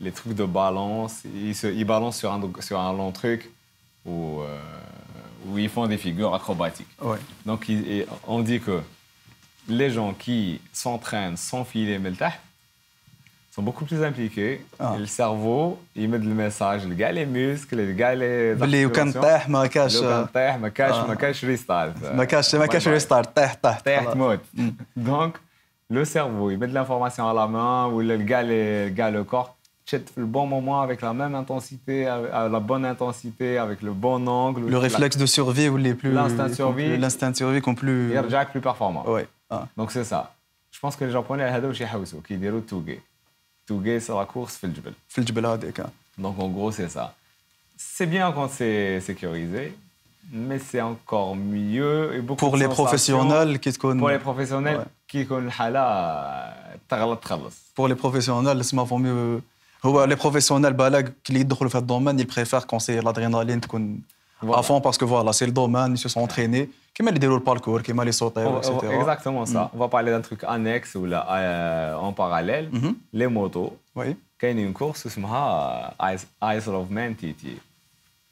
[0.00, 1.14] les trucs de balance
[1.46, 3.40] ils se ils balancent sur un sur un long truc
[4.06, 4.58] où euh,
[5.46, 7.18] où ils font des figures acrobatiques ouais.
[7.48, 8.76] donc il- et on dit que
[9.80, 12.32] les gens qui s'entraînent sans filer mais le tah,
[13.54, 14.92] sont beaucoup plus impliqués Ah.
[14.94, 15.62] et le cerveau
[15.96, 19.20] il met le message le gars les muscles les gars les باللي وكان articulations.
[19.22, 21.06] طاح ما كاش لو كان طيح ما كاش آه.
[21.06, 24.14] ما كاش ريستارت ما كاش ما كاش ريستارت طاح طاح طيح خلاص.
[24.14, 24.40] تموت
[24.96, 25.32] دونك
[25.90, 29.24] لو سيرفو il met de l'information à la main ou le gars les gars le
[29.24, 29.51] corps تشد في
[30.16, 34.62] le bon moment avec la même intensité à la bonne intensité avec le bon angle
[34.76, 36.96] le réflexe de survie ou les plus L'instinct de survie.
[36.98, 39.66] l'instinct de survie qu'on plus يرجعك plus performant ouais ah.
[39.78, 40.20] Donc c'est ça.
[40.74, 43.00] Je pense que les Japonais هذا واش يحوسوا كيديروا توغي.
[43.66, 44.92] توغي c'est la course في الجبل.
[45.08, 45.80] في الجبل هذيك
[46.20, 47.14] Donc en gros c'est ça.
[47.78, 49.72] C'est bien quand c'est sécurisé,
[50.32, 53.18] mais c'est encore mieux et beaucoup pour de les sensations.
[53.18, 55.08] professionnels qui تكون Pour les professionnels Ouais.
[55.08, 55.80] كي يكون الحالة
[56.88, 57.54] تغلط تخلص.
[57.80, 59.40] pour les professionnels اسمها فو ميو
[59.86, 64.00] هو les professionnels بالك اللي يدخلوا في هذا الدومين ils préfèrent quand c'est l'adrénaline تكون
[64.42, 64.58] Voilà.
[64.58, 67.38] à fond parce que voilà c'est le domaine ils se sont entraînés كيما اللي يديروا
[67.38, 69.70] الباركور كيما اللي On يصوتوا va- on va- etc Exactement ça.
[69.74, 72.68] On va parler d'un truc annexe ou là euh, en parallèle.
[72.72, 72.94] Mhm.
[73.14, 73.72] Les motos.
[73.96, 77.44] oui كاين une course اسمها Ice- Isle of Man TT.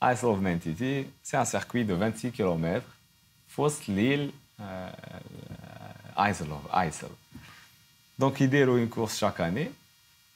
[0.04, 0.82] Isle of Man TT,
[1.22, 2.82] c'est un circuit de 26 km
[3.48, 4.64] في وسط l'île euh,
[6.18, 7.10] Isle of Isle.
[8.22, 9.70] Donc ils déroulent une course chaque année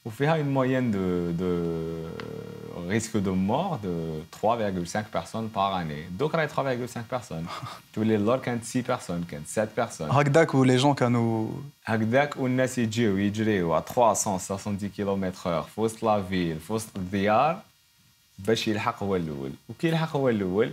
[0.05, 1.51] وفيها une moyenne de, de
[2.89, 3.95] risque de mort de
[4.33, 6.05] 3,5 personnes par année.
[6.19, 7.47] Donc راهي 3,5 personnes.
[7.95, 10.13] تولي اللور كانت 6 personnes, كانت 7 personnes.
[10.15, 11.49] هكذاك و les gens كانوا
[11.85, 17.63] هكذاك والناس يجيو يجريو على 370 كيلومتر في وسط لا فيل في وسط الديار
[18.39, 20.73] باش يلحق هو الاول وكي يلحق هو الاول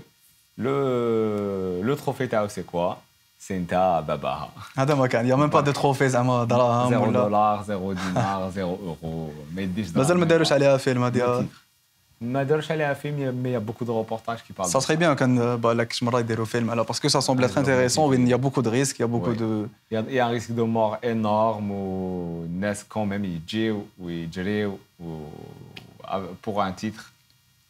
[0.58, 2.94] لو لو تروفي تاعو سي كوا
[3.42, 7.20] سي نتا باباها هذا ما كان يا ميم با دو تروفي زعما دراهم زيرو ولا
[7.24, 10.02] دولار زيرو دينار زيرو اورو ما يديش دراهم.
[10.02, 11.46] مازال ما داروش عليها فيلم هذه
[12.22, 15.94] ما داروش عليها فيلم مي بوكو دو روبورتاج كي بارل Ça serait bien كان بالك
[15.94, 18.38] شي مره يديروا فيلم على parce que ça semble être intéressant وين il y a
[18.38, 19.38] beaucoup de risques il y a beaucoup Ouais.
[19.40, 23.06] de Il y, a, il y a un risque de mort énorme où الناس quand
[23.12, 25.04] même يجيو ويجريو و-
[26.46, 27.04] pour un titre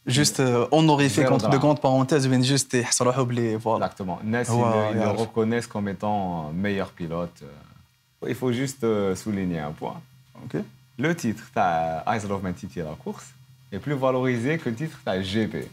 [0.07, 2.85] Juste euh, honorifié contre de grandes parenthèses, mais juste eh,
[3.21, 3.57] oublié.
[3.57, 3.87] Voilà.
[3.87, 4.19] Exactement.
[4.25, 7.43] Ness, ils, le reconnaissent comme étant euh, meilleur pilote.
[7.43, 8.27] Euh.
[8.29, 10.01] Il faut juste euh, souligner un point.
[10.47, 10.65] Okay.
[10.99, 13.27] Le titre, Eyes of Man City, la course,
[13.71, 15.69] est plus valorisé que le titre, GP.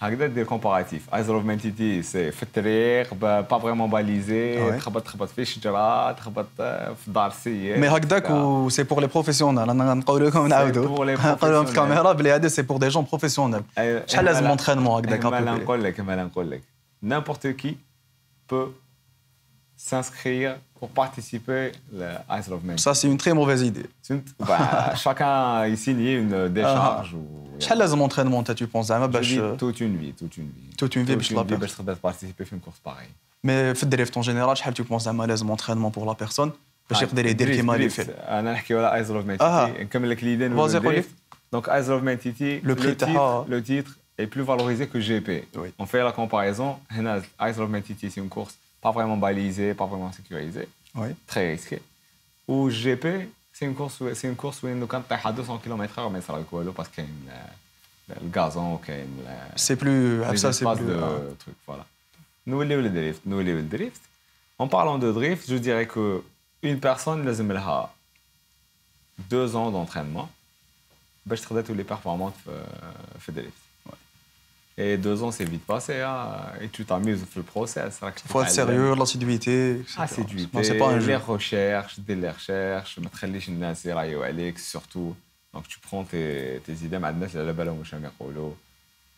[0.00, 1.06] هكذا des comparatifs.
[1.14, 4.78] Ice of Man City, c'est في الطريق ب- pas vraiment balisé, Ouais.
[4.78, 7.78] تخبط تخبط في شجرة تخبط آه، في دار سيء.
[7.78, 11.16] مي هكذاك و سي بور لي بروفيسيونيل انا نقول لكم pour نعاودوا les نقول لهم
[11.16, 11.68] في professionnels.
[11.68, 15.36] الكاميرا بلي هذا سي بور دي جون بروفيسيونيل أي- شحال لازم إحنا- اونترينمون هكذاك إحنا
[15.44, 16.62] لا هابي نقول لك إحنا لا نقول لك
[17.06, 17.70] n'importe qui
[18.52, 18.68] peut
[19.76, 21.72] s'inscrire pour participer
[22.28, 22.76] à Ice of Man.
[22.78, 23.86] Ça, c'est une très mauvaise idée.
[24.48, 27.14] Bah, chacun il signe une décharge.
[27.14, 30.36] ou- شحال لازم اونترينمون انت تو بونس زعما Je باش dis toute une vie, toute
[30.38, 30.76] une vie.
[30.82, 31.50] Toute une vie باش toute une تلعب.
[31.50, 33.12] vie باش تقدر participer في une course pareille.
[33.44, 36.52] مي في الدريفت اون جينيرال شحال تو بونس زعما لازم اونترينمون بور لا بيرسون
[36.90, 38.00] باش يقدر يدير كيما اللي دريفت.
[38.00, 39.66] فيه انا نحكي على ايز اوف مان آه.
[39.66, 41.04] تيتي نكمل لك ليدين Vas-y, قولي.
[41.56, 43.46] Donc ايز اوف مان تيتي Le prix تاعها.
[43.48, 43.90] le titre
[44.22, 45.28] est plus valorisé que GP.
[45.56, 45.68] Oui.
[45.78, 46.74] On fait la comparaison.
[46.90, 48.52] هنا ايز اوف مان تيتي c'est une course
[48.86, 51.80] pas vraiment balisée, pas vraiment sécurisée, وي très risquée.
[52.48, 53.06] Ou GP
[53.56, 56.52] c'est une course c'est une course وين لو كان طيح على 200 كم ما يصرالك
[56.52, 57.30] والو باسكو كاين
[58.10, 59.24] الغازون وكاين
[59.56, 61.34] سي بلو les ça c'est espaces plus de ah.
[61.38, 61.84] trucs, voilà.
[62.46, 64.02] Nous, le drift, nous, le drift.
[64.58, 66.22] En parlant de drift, je dirais que
[66.62, 67.90] une personne, لازم لها
[69.30, 70.28] deux ans d'entraînement
[71.26, 72.64] باش تقدر تولي performante في
[73.20, 73.65] في الدريفت.
[74.77, 76.01] et deux ans, c'est vite passé.
[76.01, 76.29] Hein.
[76.61, 77.99] Et tu t'amuses le process.
[78.03, 79.81] Hein, il faut être sérieux, l'assiduité.
[79.97, 81.07] Assiduité, non, pas un jeu.
[81.07, 82.99] les recherches, des les recherches,
[84.57, 85.15] surtout.
[85.53, 86.99] Donc tu prends tes, tes idées,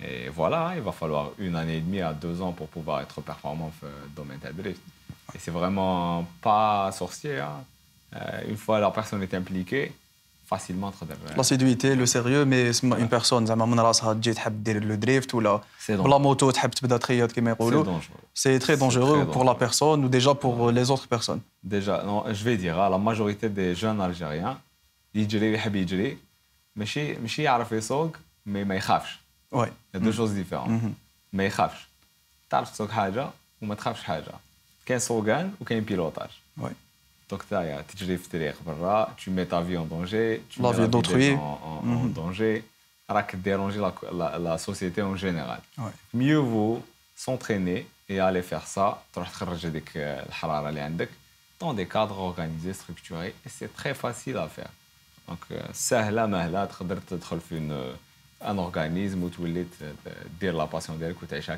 [0.02, 3.19] et voilà, il va falloir une année et demie à deux ans pour pouvoir être
[3.22, 4.82] performant dans le domaine de drift.
[5.36, 7.39] Et c'est vraiment pas sorcier.
[7.39, 7.65] Hein.
[8.15, 9.91] Euh, une fois la personne est impliquée,
[10.48, 14.94] facilement تقدر l'assiduité le sérieux mais une personne زعما من راسها تجي تحب دير لو
[14.94, 18.00] دريفت ولا بلا موتو تحب تبدا تخيط كما يقولوا
[18.35, 22.44] c'est très dangereux pour la personne ou déjà pour les autres personnes déjà non je
[22.44, 24.57] vais dire la majorité des jeunes algériens
[25.14, 26.18] يجري يحب يجري
[26.77, 29.18] ماشي ماشي يعرف يسوق mais ما يخافش
[29.53, 30.94] وي دو شوز ديفيرون
[31.33, 31.88] ما يخافش
[32.50, 33.31] تعرف تسوق حاجه
[33.62, 34.33] وما تخافش حاجه
[34.87, 36.70] كاين سوقان وكاين بيلوتاج وي
[37.30, 37.44] Donc,
[39.18, 41.34] tu mets ta vie en danger, tu la mets vie d'autrui.
[41.34, 42.13] en, en, mm -hmm.
[42.13, 42.63] danger,
[43.30, 45.62] tu déranger la, la, la, société en général.
[46.13, 46.82] Mieux vaut
[47.15, 49.04] s'entraîner et aller faire ça,
[51.60, 54.72] dans des cadres organisés, structurés, et c'est très facile à faire.
[55.28, 57.60] Donc, euh, sahla mahla, tu peux
[58.42, 59.65] un organisme où tu veux
[60.39, 61.58] dire la passion d'elle que tu as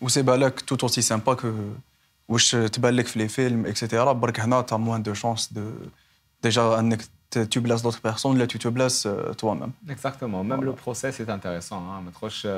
[0.00, 1.52] Ou c'est balak tout aussi sympa que
[2.30, 5.70] واش تبان لك في لي فيلم اكسيتيرا برك هنا تا موان دو شانس دو
[6.42, 7.02] ديجا انك
[7.54, 9.02] tu places d'autres personnes là tu te places
[9.40, 9.72] toi-même.
[9.94, 10.42] Exactement.
[10.50, 12.48] Même le process est intéressant ما تخش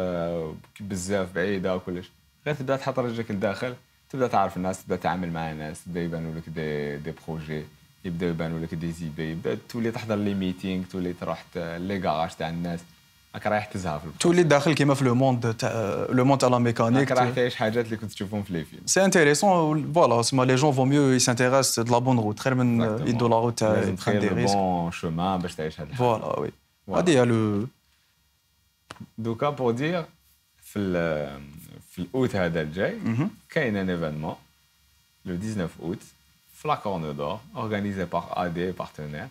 [0.80, 2.11] بزاف بعيدة وكلش.
[2.46, 3.74] غير تبدأ تحط رجلك لداخل
[4.11, 7.64] تبدأ تعرف الناس تبدأ تعامل مع الناس تبدأ يبانوا لك دي دي بروجي
[8.04, 12.48] يبداو يبانوا لك دي زيبي يبدأ تولي تحضر لي ميتينغ تولي تروح لي كاراج تاع
[12.48, 12.80] الناس.
[13.36, 16.60] راك رايح تزهق في تولي داخل كيما في لو موند تاع لو موند تاع لا
[16.60, 20.56] ميكانيك رايح تعيش حاجات اللي كنت تشوفهم في لي فيلم سي انتيريسون فوالا سما لي
[20.56, 24.28] جون فون ميو يسانتيريس دو لا بون روت خير من يدو لا روت تاع دي
[24.28, 26.52] ريسك بون شومان باش تعيش هذا فوالا وي
[26.89, 27.67] هادي هي لو
[29.17, 30.06] دوكا بور دير
[30.62, 30.80] في
[31.89, 32.97] في الاوت هذا الجاي
[33.50, 34.36] كاين ان ايفينمون
[35.26, 35.97] لو 19 اوت
[36.54, 39.28] في لا كورن دور اورغانيزي بار ا دي بارتنير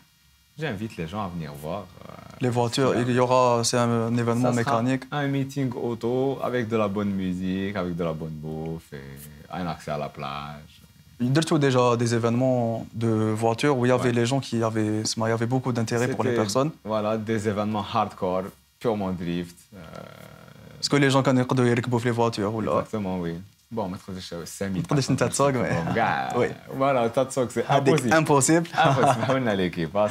[0.62, 1.86] J'invite les gens à venir voir.
[2.08, 5.04] Euh, les voitures, il y aura, c'est un, événement mécanique.
[5.12, 9.65] Un meeting auto avec de la bonne musique, avec de la bonne bouffe, et un
[9.65, 10.82] accès à la plage.
[11.19, 14.62] Il y a déjà des événements de voitures où il y avait les gens qui
[14.62, 16.69] avaient, il y avait beaucoup d'intérêt pour les personnes.
[16.84, 18.43] Voilà, des événements hardcore,
[18.80, 19.58] purement drift.
[19.74, 19.80] Euh...
[20.80, 21.47] Est-ce que les gens connaissent
[22.06, 23.34] les voitures ou là Exactement, oui.
[23.76, 25.52] Bon, ما تقدرش سامي ما تقدرش انت تسوق
[25.96, 30.08] كاع وي فوالا انت تسوق سي امبوسيبل امبوسيبل سمحوا لنا ليكيب با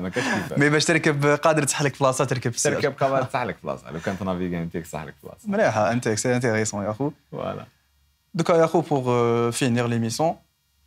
[0.00, 3.42] ما كاش كيفاش مي باش تركب قادر تصح لك بلاصه تركب السير تركب قادر تصح
[3.42, 7.10] لك بلاصه لو كان تنافيغي انت تصح لك بلاصه مليحه انت سي انتيريسون يا اخو
[7.32, 7.66] فوالا
[8.34, 10.36] دوكا يا اخو بوغ فينير ليميسيون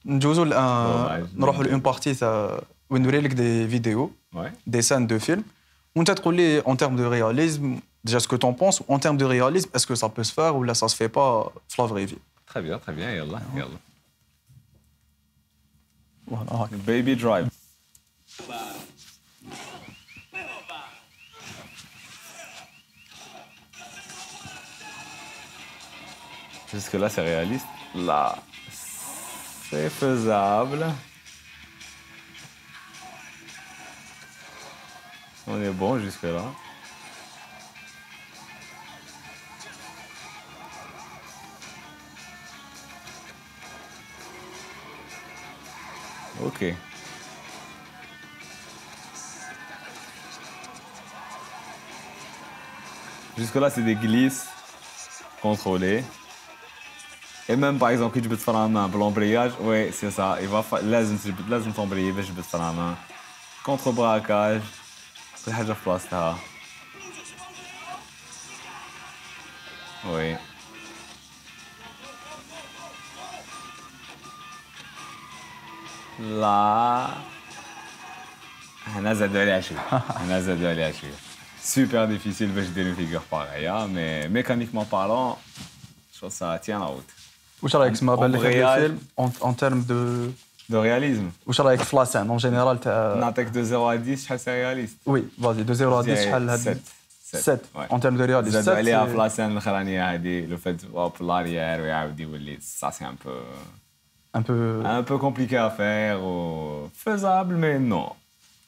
[0.06, 4.12] ندوزو نروحوا لون بارتي تاع وين نوري لك دي فيديو
[4.68, 5.44] دي سان دو فيلم
[5.96, 9.18] وانت تقول لي اون تيرم دو رياليزم Déjà, ce que tu en penses, en termes
[9.18, 11.84] de réalisme, est-ce que ça peut se faire ou là, ça se fait pas la
[11.84, 13.68] vraie vie Très bien, très bien, yallah, yallah.
[16.26, 16.70] Voilà.
[16.86, 17.50] Baby Drive.
[26.72, 27.66] Jusque-là, c'est réaliste.
[27.94, 28.38] Là,
[29.70, 30.86] c'est faisable.
[35.46, 36.46] On est bon jusque-là.
[46.60, 46.74] Ok.
[53.38, 54.48] Jusque-là, c'est des glisses
[55.42, 56.04] contrôlées.
[57.48, 60.12] Et même, par exemple, que tu peux te faire la main pour l'embrayage, oui, c'est
[60.12, 60.38] ça.
[60.42, 60.90] Il va falloir.
[60.90, 62.98] Là, je peux te faire la main.
[63.64, 64.62] Contre-braquage.
[65.36, 66.36] C'est la
[76.40, 77.10] là.
[78.96, 79.62] Hanaz a dû aller à
[80.22, 80.92] Hanaz a dû aller à
[81.62, 85.38] Super difficile de jeter une figure pareille, hein, mais mécaniquement parlant,
[86.14, 87.04] je pense que ça tient la route.
[87.62, 88.04] Où est-ce que tu
[89.42, 90.32] en termes de.
[90.70, 91.32] De réalisme.
[91.46, 92.80] Où est-ce que tu as en général
[93.20, 94.98] N'attaque de 0 à 10, c'est réaliste.
[95.06, 96.82] Oui, vas-y, de 0 à 10, c'est 7.
[97.42, 98.62] 7 en termes de réalisme.
[98.62, 102.10] Vous allez à Flasen, le fait de l'arrière,
[102.62, 103.32] ça c'est un peu.
[104.34, 104.82] Un peu.
[104.86, 108.12] Un peu compliqué à faire, euh, faisable, mais non.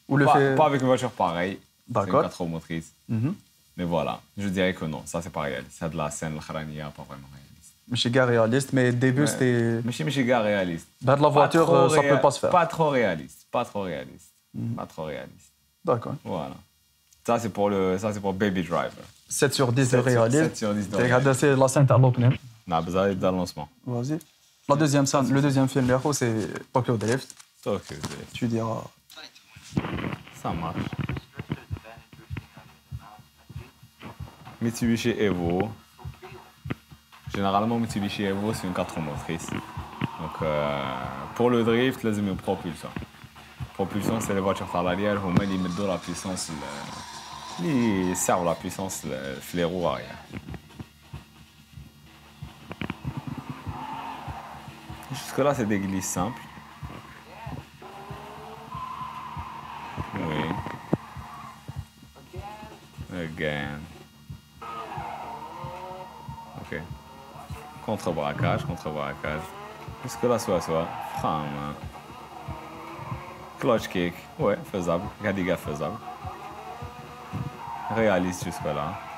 [0.07, 1.59] Pas, avec une voiture pareille.
[1.87, 2.29] D'accord.
[2.31, 3.35] C'est une 4 mhm.
[3.77, 5.77] Mais voilà, je dirais que non, ça c'est pas réaliste.
[5.79, 7.73] C'est de la scène, le kharania, pas vraiment réaliste.
[7.87, 9.27] Michi gare réaliste, mais début ouais.
[9.27, 9.81] c'était.
[9.83, 10.87] Michi Michi gare réaliste.
[11.01, 12.01] De la voiture, euh, réa...
[12.01, 12.49] ça peut pas se faire.
[12.49, 14.31] Pas trop réaliste, pas trop réaliste.
[14.53, 14.75] Mhm.
[14.75, 15.51] Pas trop réaliste.
[15.85, 16.15] D'accord.
[16.23, 16.55] Voilà.
[17.25, 17.97] Ça c'est pour, le...
[17.97, 18.91] Ça, pour Baby Driver.
[19.27, 21.33] 7 sur 10 de réaliste 7 sur 10 de réalisme.
[21.35, 22.19] C'est la scène à l'autre.
[22.67, 23.69] Non, vous avez dans le lancement.
[23.85, 24.19] Vas-y.
[24.69, 27.35] La deuxième scène, le deuxième film, c'est Tokyo Drift.
[27.65, 28.23] Ok, désolé.
[28.33, 28.83] Tu diras.
[30.41, 30.77] Ça marche.
[34.61, 35.69] Mitsubishi Evo.
[37.33, 39.49] Généralement, Mitsubishi Evo, c'est une 4 motrices.
[39.49, 40.81] Donc, euh,
[41.35, 42.89] pour le drift, là, une propulsion.
[43.73, 46.51] Propulsion, c'est les voitures à l'arrière, ils mettent la puissance,
[47.63, 50.17] ils servent la puissance le- les roues arrière.
[55.11, 56.41] Jusque-là, c'est des glisses simples.
[60.15, 60.43] Oui.
[63.13, 63.79] Again.
[66.61, 66.79] Ok.
[67.85, 69.41] Contre-braquage, contre-braquage.
[70.03, 70.87] Jusque-là, soit, soit.
[71.17, 71.75] Frein, main.
[73.59, 74.13] Clutch kick.
[74.37, 75.05] Ouais, faisable.
[75.21, 75.97] Gadiga faisable.
[77.95, 79.08] Réaliste jusque-là.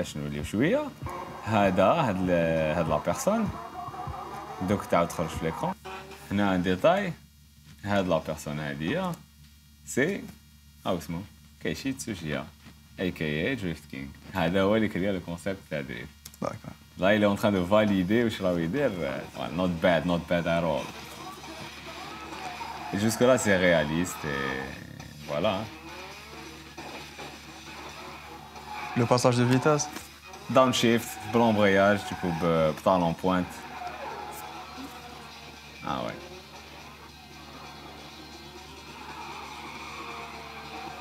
[0.00, 0.84] باش نوليو شويه
[1.44, 3.48] هذا هاد ال- هاد لا بيرسون
[4.68, 5.74] دوك تعاود تخرج في ليكرون
[6.30, 7.12] هنا ان ديتاي
[7.84, 9.12] هاد لا بيرسون هادية
[9.86, 10.22] سي
[10.86, 11.20] او اسمه
[11.62, 12.44] كيشي تسوشيا
[13.00, 16.08] اي كي اي دريفت كينغ هذا هو اللي كريا لو كونسيبت تاع دريفت
[16.44, 16.76] D'accord.
[17.02, 20.46] Là, il est en train de valider واش راهو يدير Ouais, not bad, not bad
[20.46, 20.86] at all.
[22.94, 25.54] Et jusque-là, c'est réaliste et voilà.
[28.97, 29.89] Le passage de vitesse.
[30.49, 33.45] Downshift, blanc embrayage, du coup, be- talon en pointe.
[35.87, 36.13] Ah ouais.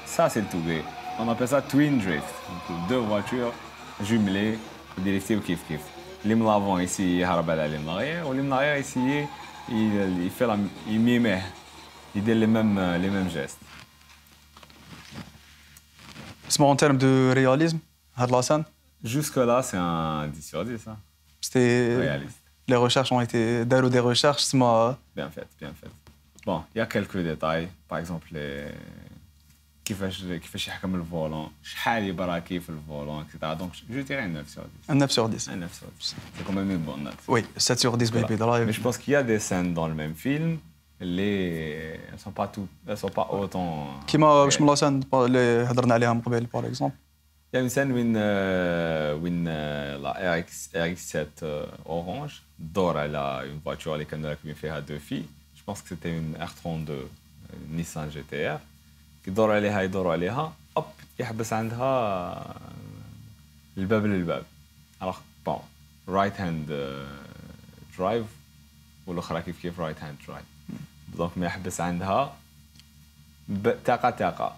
[0.06, 0.82] Ça, c'est le Tougué.
[1.18, 2.24] On appelle ça twin drift.
[2.88, 3.52] Deux voitures
[4.02, 4.58] jumelées,
[4.98, 5.80] drifter au kiff kiff.
[6.24, 9.00] L'hymne l'avant ici, il harab à l'hymne arrière, ou l'hymne arrière ici,
[9.68, 11.38] il, il fait la, il mime,
[12.14, 13.58] il dit les mêmes, les mêmes gestes.
[16.49, 17.79] C'est en termes de réalisme,
[18.17, 18.63] هاد la scène,
[19.03, 20.97] Jusque-là, c'est un 10 sur 10, hein.
[21.41, 21.95] c'était.
[21.97, 22.41] réaliste.
[22.67, 23.63] Les recherches ont été.
[23.65, 25.91] داروا des recherches, c'est Bien fait, bien fait.
[26.45, 27.67] Bon, il y a quelques détails.
[27.87, 28.65] Par exemple, les...
[29.85, 33.55] كيفاش كيفاش يحكم الفولون شحال يبراكي في الفولون etc.
[33.59, 34.89] Donc, je dirais un 9 sur 10.
[34.89, 35.49] un 9 sur 10.
[35.49, 36.15] Un 9 sur 10.
[36.33, 37.13] C'est quand même une bonne note.
[37.27, 38.27] Oui, 7 sur 10 Voilà.
[38.27, 38.65] Baby Drive.
[38.65, 39.93] Mais je pense qu'il y a des scènes dans le
[41.01, 41.15] même film.
[41.15, 41.99] Les...
[42.07, 42.67] Elles ne sont pas, tout...
[42.87, 44.05] Elles sont pas autant...
[44.07, 44.45] كيما réelles.
[44.45, 46.95] واش من لا scène اللي هضرنا عليها من قبل باغ اكزومبل
[47.53, 51.65] Il y a une scène où, une, euh, où une, euh, la RX, RX7 euh,
[51.85, 55.27] orange dort elle a une voiture avec une fait à deux filles.
[55.55, 57.05] Je pense que c'était une R32 euh,
[57.71, 58.59] Nissan GTR.
[59.27, 60.83] يدور عليها يدور عليها hop
[61.19, 62.55] يحبس عندها آه،
[63.77, 64.43] الباب للباب.
[65.01, 65.61] Alors bon,
[66.07, 67.05] right hand euh,
[67.97, 68.27] drive
[69.07, 70.48] والاخرى كيف كيف right hand drive.
[71.17, 72.35] دونك ما يحبس عندها
[73.49, 74.55] ب- تاقه تاقه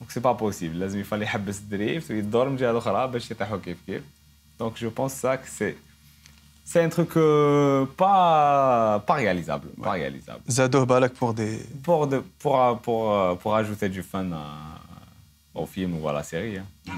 [0.00, 3.76] دونك سي با بوسيبل لازم يفضل يحبس الدريفت ويدور من الجهه الاخرى باش يطيحوا كيف
[3.86, 4.02] كيف
[4.60, 5.74] دونك جو بونس سا que c'est
[6.72, 12.16] c'est un truc euh, pas pas réalisable pas réalisable زادوه بالك بور دي pour de,
[12.44, 14.80] pour pour pour ajouter du fun à-
[15.60, 16.66] au film ou à la série hein.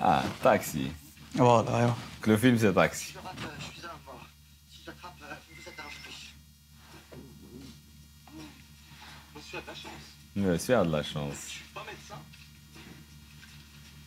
[0.00, 0.90] ah taxi
[1.38, 3.14] فوالا ايوا Que le film c'est taxi
[10.36, 12.18] monsieur a de la chance Je suis pas médecin.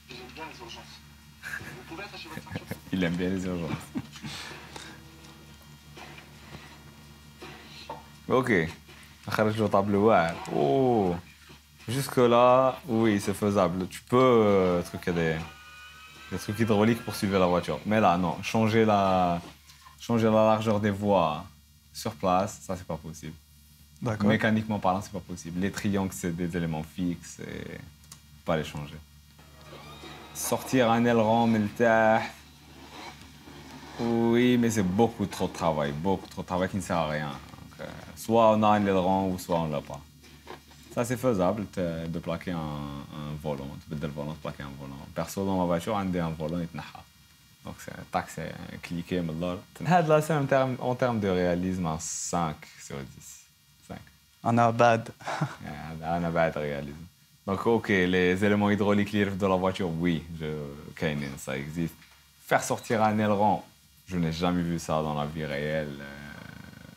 [0.09, 0.95] Mais J'aime bien les urgences.
[1.41, 3.87] Vous pouvez attacher votre ceinture il aime bien les urgences
[8.29, 8.51] ok
[9.29, 11.19] خرج له طابلو واعر اوه
[11.89, 15.35] jusque là oui c'est faisable tu peux euh, truc des
[16.31, 19.41] des trucs hydrauliques pour suivre la voiture mais là non changer la
[19.99, 21.43] changer la largeur des voies
[21.93, 23.42] sur place ça c'est pas possible داكور
[24.02, 25.60] Mécaniquement parlant, c'est pas possible.
[25.60, 27.78] Les triangles, c'est des éléments fixes et
[28.44, 28.96] pas les changer.
[30.34, 32.22] Sortir un aileron, militaire.
[34.00, 37.08] Oui, mais c'est beaucoup trop de travail, beaucoup trop de travail qui ne sert à
[37.08, 37.30] rien.
[37.80, 37.84] Euh,
[38.16, 40.00] soit on a un aileron ou soit on l'a pas.
[40.92, 44.94] Ça, c'est faisable de plaquer un, un volant, de le volant, plaquer un volant.
[45.12, 46.68] Perso, dans ma voiture, on a un volant et
[47.64, 49.56] Donc, c'est un tac, c'est cliquer, mais là.
[50.20, 50.32] C'est
[50.80, 53.43] en termes de réalisme, un 5 sur 10.
[54.43, 54.49] 5.
[54.49, 55.09] انا باد
[55.65, 57.05] هذا انا بعد réalisme.
[57.49, 60.45] Donc ok, les éléments hydrauliques qui arrivent de la voiture, oui, je
[60.95, 61.95] كاينين, ça existe.
[62.47, 63.61] Faire sortir un aileron,
[64.07, 65.97] je n'ai jamais vu ça dans la vie réelle.
[65.99, 66.29] Euh,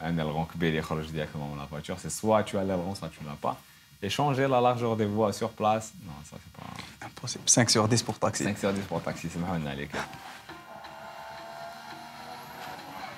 [0.05, 3.25] Un aileron كبير يخرج directement de la voiture, c'est soit tu as l'aileron, soit tu
[3.25, 3.57] l'as pas.
[4.03, 7.07] Et changer la largeur des voies sur place, non, ça c'est pas...
[7.07, 9.91] impossible 5 sur 10 pour taxi 5 sur 10 pour taxi, c'est محمد عليك.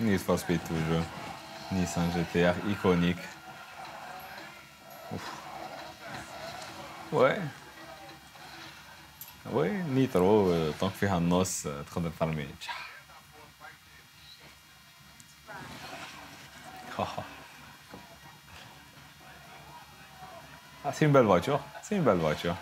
[0.01, 1.05] Need for Speed toujours.
[1.73, 3.25] Nissan GTR iconique.
[7.12, 7.40] Ouais.
[9.52, 12.46] Ouais, nitro, euh, tant que فيها النص euh, تقدر ترمي
[20.86, 21.60] Ah, c'est une belle voiture.
[21.82, 22.56] C'est une belle voiture.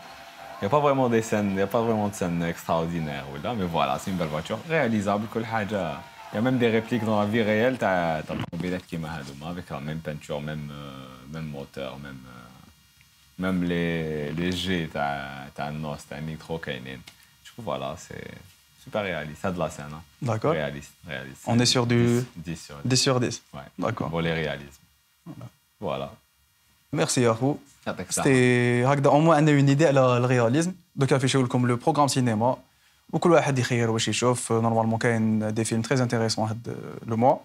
[0.59, 3.25] Il n'y a pas vraiment des scènes, il y a pas vraiment de scènes extraordinaires,
[3.43, 4.59] là, mais voilà, c'est une belle voiture.
[4.67, 5.97] Réalisable, كل حاجة.
[6.31, 8.21] Il y a même des répliques dans la vie réelle, t'as
[8.51, 9.09] Mobilet qui m'a
[9.47, 15.71] avec la même peinture, même, euh, même moteur, même, euh, même les, les jets, t'as
[15.71, 16.99] Nos, t'as Nitro Kainen.
[17.45, 18.29] Du coup, voilà, c'est
[18.83, 19.41] super réaliste.
[19.41, 20.01] Ça de la scène, hein.
[20.21, 20.51] D'accord.
[20.51, 21.43] Réaliste, réaliste.
[21.47, 22.05] On est sur du...
[22.05, 22.89] 10, 10 sur 10.
[22.89, 23.41] 10 sur 10.
[23.53, 23.59] Ouais.
[23.79, 24.11] D'accord.
[24.13, 24.81] Réalisme.
[25.25, 25.49] Voilà.
[25.79, 26.11] voilà.
[26.91, 27.59] Merci Yahoo.
[28.09, 30.73] C'était au moins on a une idée à le réalisme.
[30.95, 32.57] Donc affichez comme le programme cinéma
[33.13, 34.51] وكل واحد يخير واش يشوف.
[34.51, 37.37] نورمالمون كاين دي فيلم تري انتيريسون هاد لو موا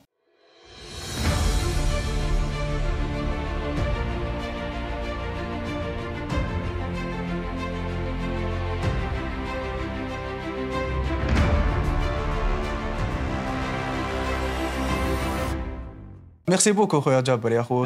[16.53, 17.23] Merci beaucoup, Khoya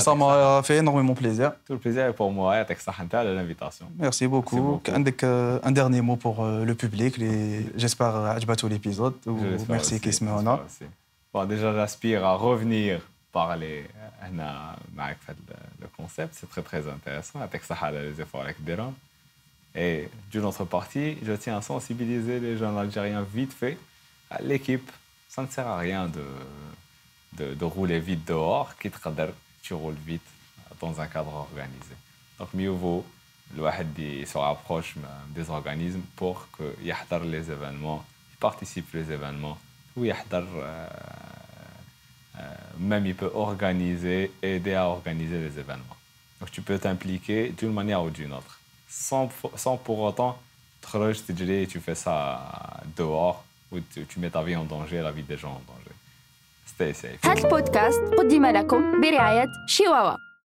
[0.00, 1.52] Ça m'a fait énormément plaisir.
[1.64, 2.56] Tout le plaisir est pour moi.
[3.32, 3.86] l'invitation.
[3.96, 4.82] Merci beaucoup.
[5.22, 7.16] Euh, un dernier mot pour euh, le public.
[7.16, 7.64] Les...
[7.76, 9.14] J'espère euh, que l'épisode.
[9.68, 10.58] Merci, Kismehona.
[11.32, 13.00] Bon, déjà, j'aspire à revenir
[13.30, 13.84] parler
[14.98, 15.18] avec
[15.80, 16.34] le concept.
[16.34, 17.38] C'est très, très intéressant.
[17.92, 18.56] les efforts avec
[19.76, 23.78] Et d'une autre partie, je tiens à sensibiliser les jeunes Algériens vite fait
[24.28, 24.90] à l'équipe.
[25.28, 26.24] Ça ne sert à rien de
[27.36, 28.90] de, rouler vite dehors qui
[29.62, 30.22] tu roules vite
[30.80, 31.94] dans un cadre organisé.
[32.38, 33.04] Donc mieux vaut
[33.54, 33.62] le
[34.26, 34.94] se rapproche
[35.30, 36.92] des organismes pour qu'il y
[37.24, 39.58] les événements, il participe aux événements,
[39.96, 40.88] ou il euh,
[42.38, 42.42] euh,
[42.78, 45.96] même il peut organiser, aider à organiser les événements.
[46.40, 50.38] Donc tu peux t'impliquer d'une manière ou d'une autre, sans, sans pour autant
[50.80, 55.00] te rejeter et tu fais ça dehors, où tu, tu mets ta vie en danger,
[55.00, 55.95] la vie des gens en danger.
[56.76, 57.26] Stay safe.
[57.28, 60.25] هذا البودكاست قدم لكم برعاية شيواوا